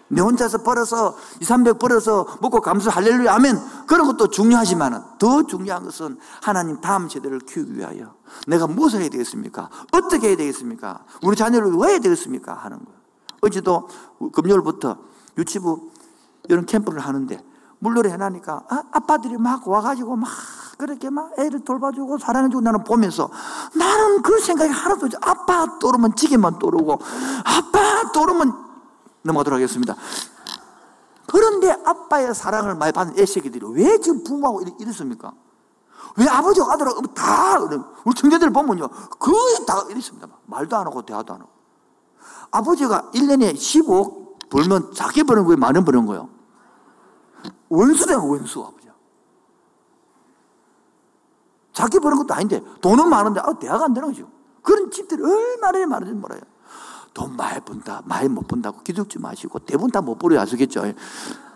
[0.08, 3.60] 내 혼자서 벌어서, 2, 300 벌어서 먹고 감수 할렐루야 아멘.
[3.86, 8.14] 그런 것도 중요하지만 더 중요한 것은 하나님 다음 세대를 키우기 위하여
[8.48, 9.68] 내가 무엇을 해야 되겠습니까?
[9.92, 11.04] 어떻게 해야 되겠습니까?
[11.22, 12.54] 우리 자녀를 왜 해야 되겠습니까?
[12.54, 12.97] 하는 거예요.
[13.40, 13.88] 어제도
[14.32, 14.96] 금요일부터
[15.36, 15.90] 유치부
[16.48, 17.44] 이런 캠프를 하는데
[17.78, 20.28] 물놀이 해나니까 아, 아빠들이 막 와가지고 막
[20.78, 23.30] 그렇게 막 애를 돌봐주고 사랑해주고 나는 보면서
[23.74, 25.16] 나는 그 생각이 하나도 없지.
[25.20, 26.92] 아빠 떠오르면 지게만 떠오르고
[27.44, 28.52] 아빠 떠오르면
[29.22, 29.96] 넘어가도록 하겠습니다.
[31.26, 35.32] 그런데 아빠의 사랑을 많이 받는 애새끼들이 왜 지금 부모하고 이랬습니까?
[36.16, 37.58] 왜 아버지가 아들하고 다,
[38.04, 38.88] 우리 청자들 보면요.
[39.18, 40.26] 거의 다 이랬습니다.
[40.46, 41.50] 말도 안 하고 대화도 안 하고.
[42.50, 45.56] 아버지가 1년에 15억 벌면 작게 버는 거예요?
[45.58, 46.28] 많은 버는 거예요?
[47.68, 48.88] 원수다, 원수, 아버지.
[51.72, 54.28] 작게 버는 것도 아닌데, 돈은 많은데, 아, 대화가 안 되는 거죠.
[54.62, 56.40] 그런 집들이 얼마나 많은지 몰라요.
[57.14, 60.40] 돈 많이 번다, 많이 못 번다고 기죽지 마시고, 대부분 다 못 벌어요.
[60.40, 60.82] 아시겠죠?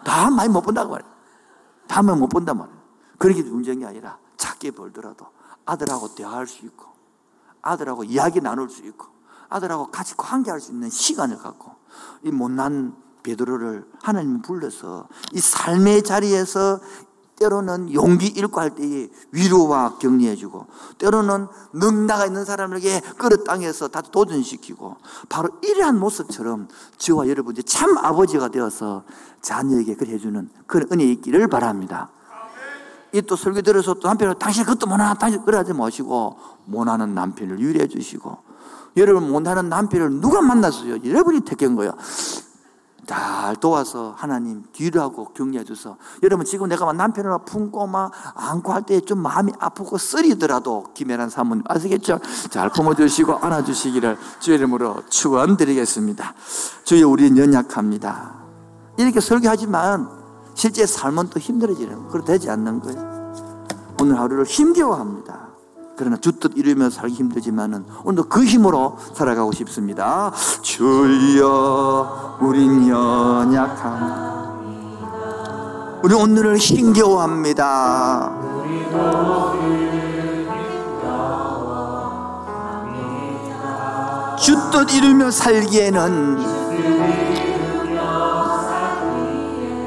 [0.05, 1.13] 다 많이 못 번다고 말이에요.
[1.89, 2.79] 다음에 못 본단 말이에요.
[3.19, 5.27] 그렇게 문제이 아니라, 작게 벌더라도
[5.65, 6.87] 아들하고 대화할 수 있고,
[7.61, 9.07] 아들하고 이야기 나눌 수 있고,
[9.53, 11.73] 아들하고 같이 관계할 수 있는 시간을 갖고,
[12.25, 16.81] 이 못난 베드로를 하나님 불러서 이 삶의 자리에서
[17.37, 20.67] 때로는 용기 잃고 할 때에 위로와 격려해주고
[20.99, 24.97] 때로는 능나가 있는 사람에게 끌어 땅에서 다 도전시키고
[25.29, 29.03] 바로 이러한 모습처럼 저와 여러분이 참 아버지가 되어서
[29.41, 32.11] 자녀에게 그래 해주는 그런 은혜 있기를 바랍니다.
[33.15, 37.87] 이 또 설교 들어서 또 남편을 당신 그것도 못하나 당신 그러지 마시고 못하는 남편을 유리해
[37.87, 38.52] 주시고
[38.97, 41.05] 여러분 못하는 남편을 누가 만났어요?
[41.05, 41.93] 여러분이 택한 거예요.
[43.05, 48.83] 잘 도와서 하나님 뒤로하고 격려해 줘서 여러분 지금 내가 막 남편을 품고 막 안고 할
[48.87, 52.21] 때 좀 마음이 아프고 쓰리더라도 김혜란 사모님 아시겠죠?
[52.51, 56.35] 잘 품어주시고 안아주시기를 주의 이름으로 축원드리겠습니다.
[56.85, 58.35] 주여 우리는 연약합니다.
[58.99, 60.09] 이렇게 설교하지만
[60.55, 63.35] 실제 삶은 또 힘들어지는 그렇 되지 않는 거예요.
[64.01, 65.49] 오늘 하루를 힘겨워합니다.
[66.03, 70.33] 그러나 주뜻 이루며 살기 힘들지만은 오늘도 그 힘으로 살아가고 싶습니다.
[70.61, 74.33] 주여, 우린 연약함.
[76.03, 78.33] 우리 오늘을 힘겨워합니다.
[84.41, 86.39] 주뜻 이루며 살기에는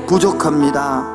[0.08, 1.14] 부족합니다.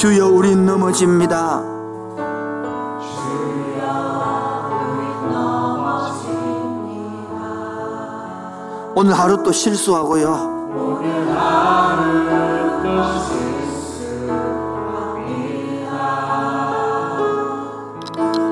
[0.00, 1.60] 주여 우린 넘어집니다.
[8.94, 10.58] 오늘 하루 또 실수하고요.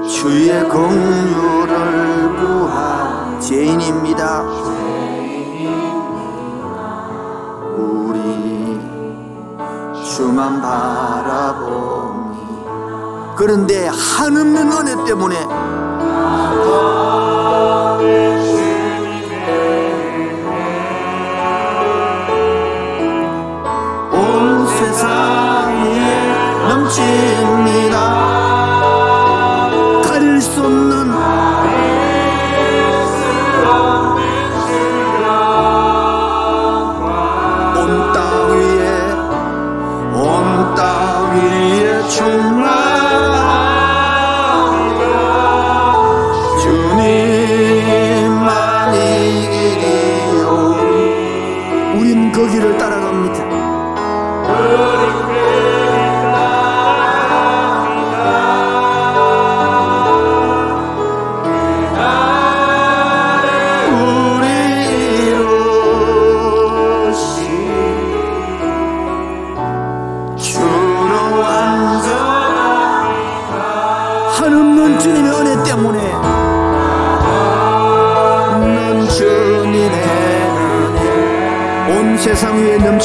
[0.07, 4.44] 주의 공유를 구한 죄인입니다.
[10.18, 11.07] 주만 바라보니
[13.39, 15.36] 그런데 한없는 은혜 때문에
[24.12, 26.32] 온 세상에
[26.68, 27.38] 넘칩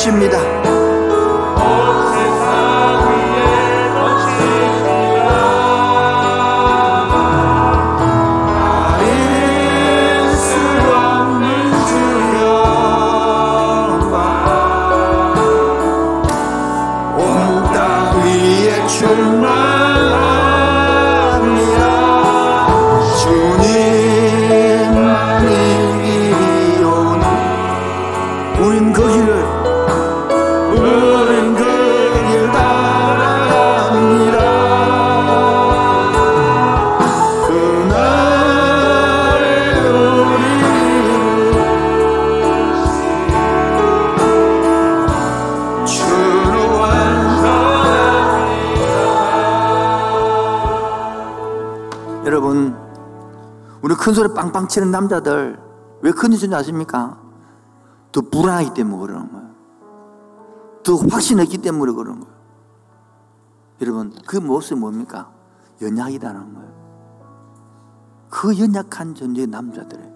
[0.04, 0.53] 넘칩니다.
[54.24, 55.60] 소리 빵빵 치는 남자들
[56.02, 57.22] 왜 큰일 치는지 아십니까?
[58.14, 59.50] 더 불안하기 때문에 그러는 거예요.
[60.84, 62.34] 더 확신했기 때문에 그러는 거예요.
[63.82, 65.30] 여러분 그 모습이 뭡니까?
[65.82, 66.74] 연약이라는 거예요.
[68.30, 70.14] 그 연약한 존재의 남자들의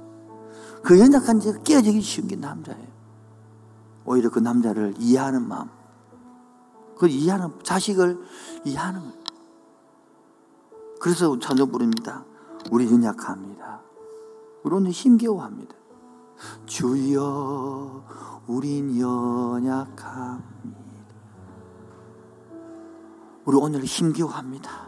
[0.84, 2.88] 그 연약한 죄가 깨어지기 쉬운 게 남자예요.
[4.05, 5.68] 오히려 그 남자를 이해하는 마음,
[6.97, 8.22] 그 이해하는 자식을
[8.64, 9.18] 이해하는 거예요.
[11.01, 12.24] 그래서 찬송 부릅니다.
[12.72, 13.86] 우리 연약합니다.
[14.64, 15.76] 우리 오늘 힘겨워합니다.
[16.66, 18.03] 주여,
[18.47, 20.41] 우린 연약합니다.
[23.45, 24.88] 우리 오늘 힘겨워합니다.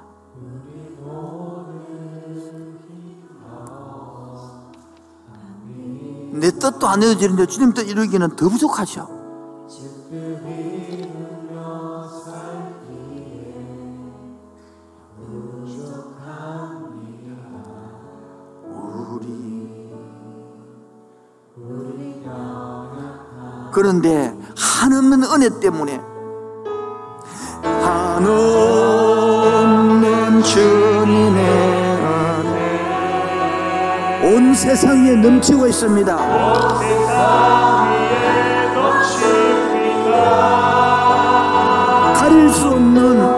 [6.31, 9.18] 내 뜻도 안 이루어지는데 주님 뜻 이루기는 더 부족하죠.
[23.71, 26.01] 그런데 한없는 은혜 때문에
[27.83, 28.43] 한없는
[30.43, 31.79] 주님의
[34.23, 36.15] 온 세상에 넘치고 있습니다.
[42.15, 43.28] 가릴 수 없는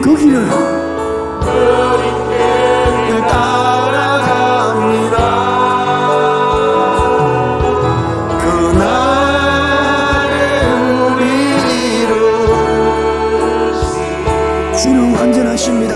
[0.00, 0.48] 우린 그 길을
[8.38, 9.54] 그날의
[11.12, 12.10] 우리를
[15.16, 15.94] 완전하십니다.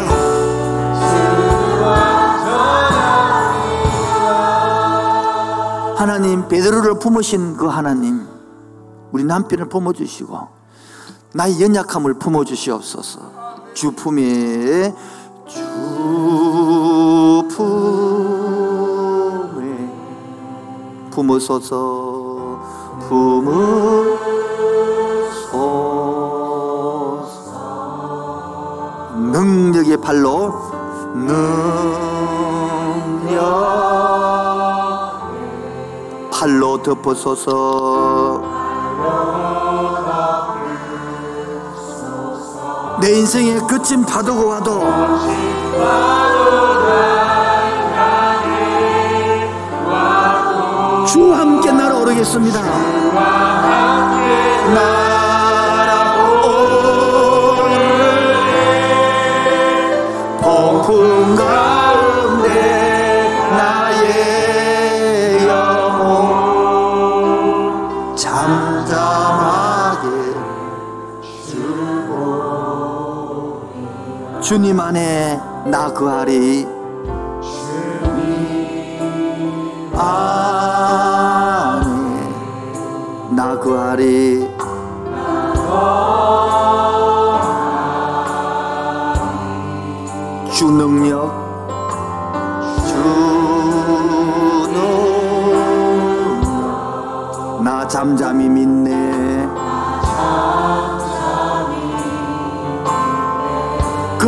[5.96, 8.26] 하나님 베드로를 품으신 그 하나님
[9.12, 10.38] 우리 남편을 품어주시고
[11.32, 13.33] 나의 연약함을 품어주시옵소서
[13.74, 14.94] 주품에
[15.46, 15.74] 주품에
[21.10, 22.60] 품으소서
[23.08, 23.64] 품으소서
[29.32, 30.54] 능력의 발로
[31.14, 31.74] 능력
[36.30, 38.53] 팔로 덮어서서
[43.04, 44.80] 내 인생에 거친 파도가 와도.
[51.06, 52.62] 주와 함께 날아오르겠습니다
[74.54, 75.36] 주님 안에
[75.66, 76.64] 나 그하리.
[79.96, 80.30] 안에
[83.34, 84.43] 나 그하리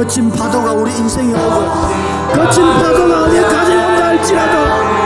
[0.06, 5.05] 거친 파도가 우리 인생에 오고 거친 파도가 어디까지 온다 할지라도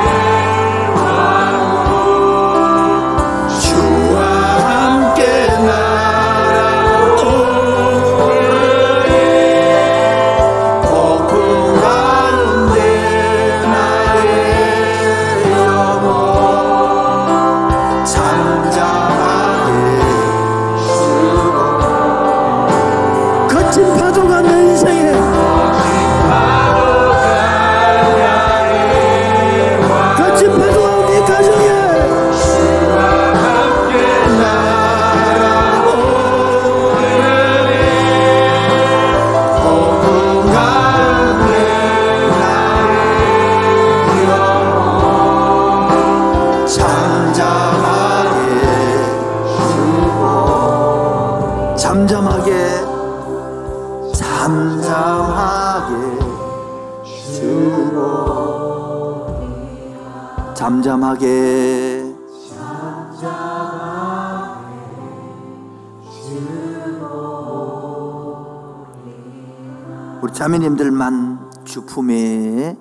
[70.41, 72.75] 자매님들만 주 품에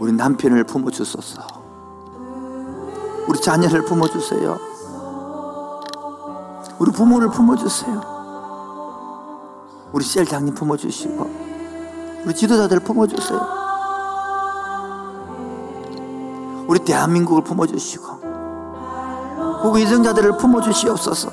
[0.00, 1.42] 우리 남편을 품어주소서.
[3.28, 4.58] 우리 자녀를 품어주세요.
[6.80, 8.02] 우리 부모를 품어주세요.
[9.92, 11.30] 우리 셀장님 품어주시고,
[12.24, 13.40] 우리 지도자들 품어주세요.
[16.66, 18.13] 우리 대한민국을 품어주시고,
[19.64, 21.30] 국외 이정자들을 품어주시옵소서.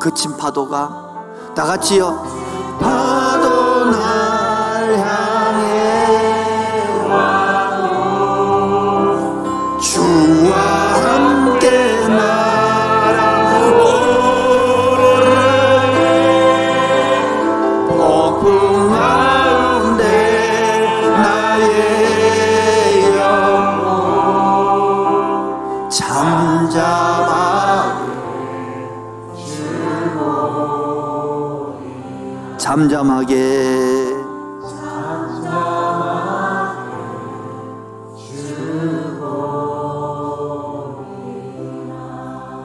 [0.00, 2.37] 거친 파도가 다 같이요.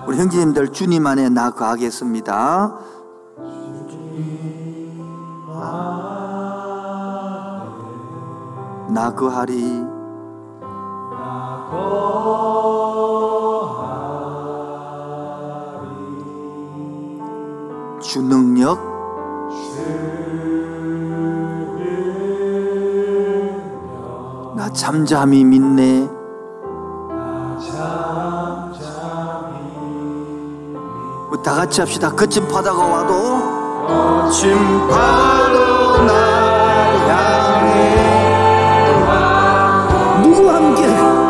[0.05, 2.77] 우리 형제님들 주님 안에 나 거하겠습니다.
[8.89, 9.83] 나 거하리.
[18.01, 18.77] 주 능력.
[24.55, 26.12] 나 잠잠히 믿네
[31.43, 32.09] 다 같이 합시다.
[32.09, 34.55] 거친 바다가 와도 거친
[34.87, 37.69] 파도 날 향해.
[40.23, 41.22] 누구와 함께 함께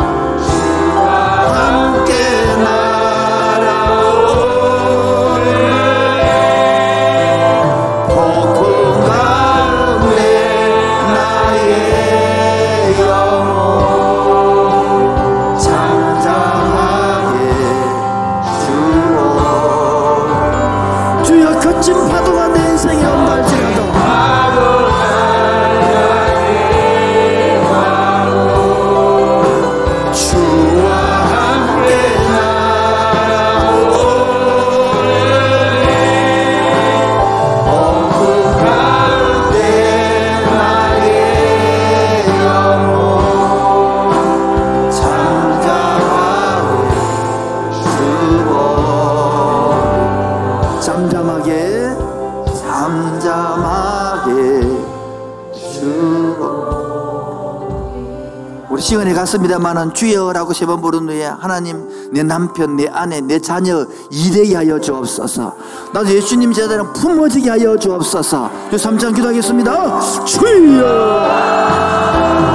[58.84, 64.54] 시간에 갔습니다만은 주여라고 세 번 부른 후에 하나님 내 남편 내 아내 내 자녀 일하게
[64.56, 65.54] 하여 주옵소서.
[65.92, 68.50] 나도 예수님 제자는 품어지게 하여 주옵소서.
[68.70, 70.00] 주 3장 기도하겠습니다.
[70.24, 70.84] 주여!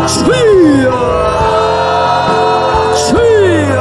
[0.07, 0.91] 주여!
[2.95, 3.80] 주여!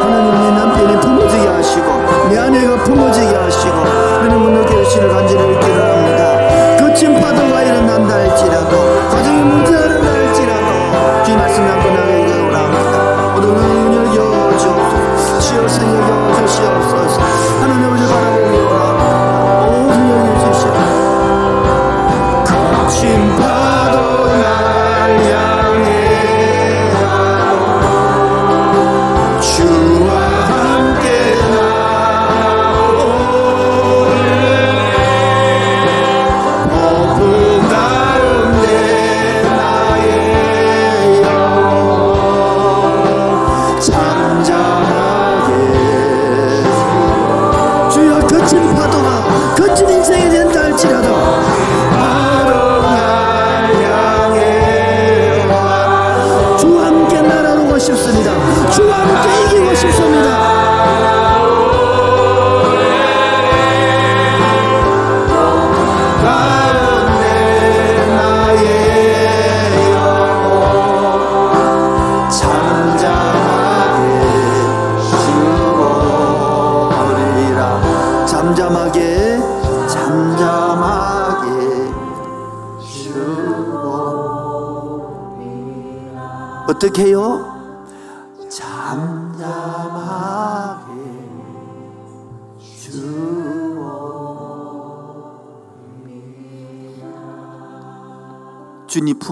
[0.00, 1.86] 하나님 내 남편이 품어지게 하시고
[2.30, 5.79] 내 아내가 품어지게 하시고 하나님 오늘 결신을 간절히 있기를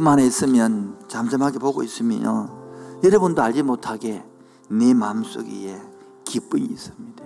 [0.08, 2.50] 안에 있으면 잠잠하게 보고 있으면
[3.04, 4.24] 여러분도 알지 못하게
[4.68, 5.80] 내 마음속에
[6.24, 7.24] 기쁨이 있습니다.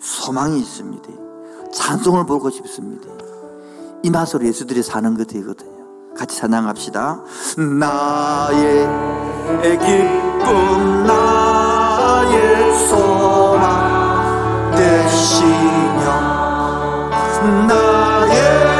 [0.00, 1.08] 소망이 있습니다.
[1.72, 3.08] 찬송을 보고 싶습니다.
[4.02, 6.14] 이 맛으로 예수들이 사는 것이거든요.
[6.16, 7.22] 같이 사랑합시다.
[7.78, 8.88] 나의
[9.78, 16.02] 기쁨 나의 소망 되시며
[17.68, 18.79] 나의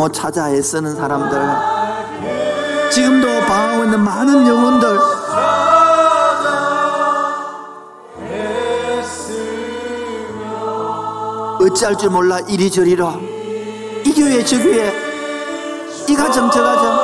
[0.00, 1.38] 못 찾아 애쓰는 사람들.
[2.90, 4.98] 지금도 방황하고 있는 많은 영혼들.
[11.60, 13.12] 어찌할 줄 몰라 이리저리로
[14.06, 14.90] 이 교회 저 교회.
[16.08, 16.99] 이 가정 저 가정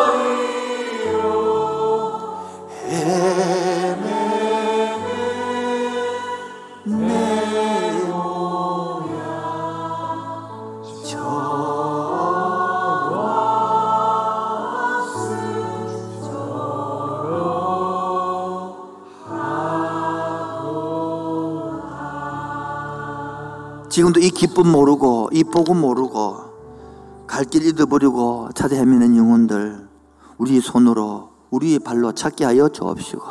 [23.96, 29.88] 지금도 이 기쁨 모르고 이 복음 모르고 갈길 잃어버리고 찾아 헤매는 영혼들
[30.36, 33.22] 우리 손으로 우리의 발로 찾게 하여 주옵시고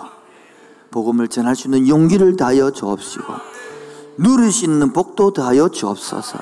[0.90, 3.26] 복음을 전할 수 있는 용기를 다하여 주옵시고
[4.18, 6.40] 누릴 수 있는 복도 다하여 주옵소서.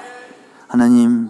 [0.70, 1.30] 하나님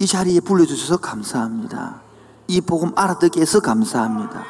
[0.00, 2.02] 이 자리에 불러주셔서 감사합니다.
[2.48, 4.44] 이 복음 알아듣게 해서 감사합니다.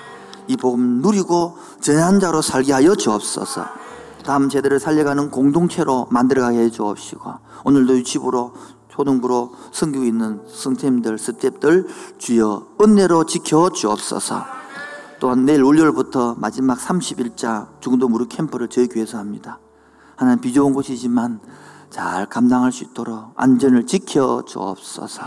[0.49, 3.78] 이 복음 누리고 전한 자로 살게 하여 주옵소서
[4.29, 7.33] 다음 세대를 살려가는 공동체로 만들어가게 해 주옵시고
[7.65, 8.53] 오늘도 이 집으로
[8.91, 11.87] 초등부로 섬기고 있는 성팀들, 스텝들
[12.19, 14.45] 주여 은혜로 지켜 주옵소서.
[15.19, 19.61] 또한 내일 월요일부터 마지막 30일자 중도 무료 캠프를 저희 교회에서 합니다.
[20.15, 21.41] 하나님 비좁은 곳이지만
[21.89, 25.23] 잘 감당할 수 있도록 안전을 지켜 주옵소서.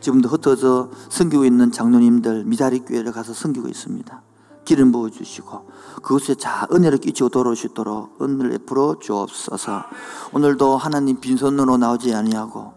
[0.00, 4.22] 지금도 흩어져 섬기고 있는 장로님들 미자리 교회를 가서 섬기고 있습니다
[4.68, 5.66] 기름 부어 주시고
[6.02, 9.84] 그것에 자 은혜를 끼치고 있도록 은혜를 베풀어 주옵소서.
[10.34, 12.74] 오늘도 하나님 빈손으로 나오지 아니하고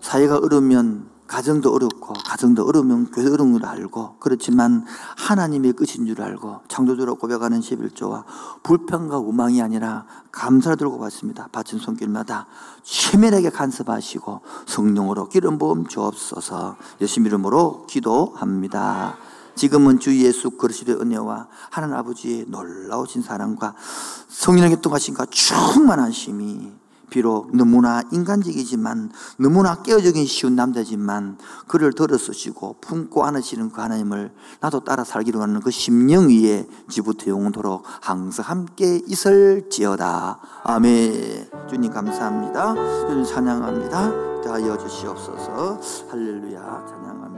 [0.00, 4.84] 사회가 어려우면 가정도 어렵고 가정도 어려우면 교회 어려운 줄 알고 그렇지만
[5.18, 8.24] 하나님의 끝인 줄 알고 창조주로 고백하는 11조와
[8.64, 11.46] 불평과 우망이 아니라 감사를 들고 받습니다.
[11.52, 12.48] 바친 손길마다
[12.82, 19.29] 최면하게 간섭하시고 성령으로 기름 부음 주옵소서 예수 이름으로 기도합니다.
[19.54, 23.74] 지금은 주 예수 그리스도의 은혜와 하나님 아버지의 놀라우신 사랑과
[24.28, 31.36] 성령의 동하신과 충만하심이 비록 너무나 인간적이지만 너무나 깨어지기 쉬운 남자지만
[31.66, 37.84] 그를 들어쓰시고 품고 안으시는 그 하나님을 나도 따라 살기로 하는 그 심령 위에 지부터 영원토록
[38.00, 40.38] 항상 함께 있을지어다.
[40.64, 41.50] 아멘.
[41.68, 42.74] 주님 감사합니다.
[43.08, 44.40] 주님 찬양합니다.
[44.42, 45.80] 다 이어주시옵소서.
[46.10, 46.86] 할렐루야.
[46.88, 47.29] 찬양합니다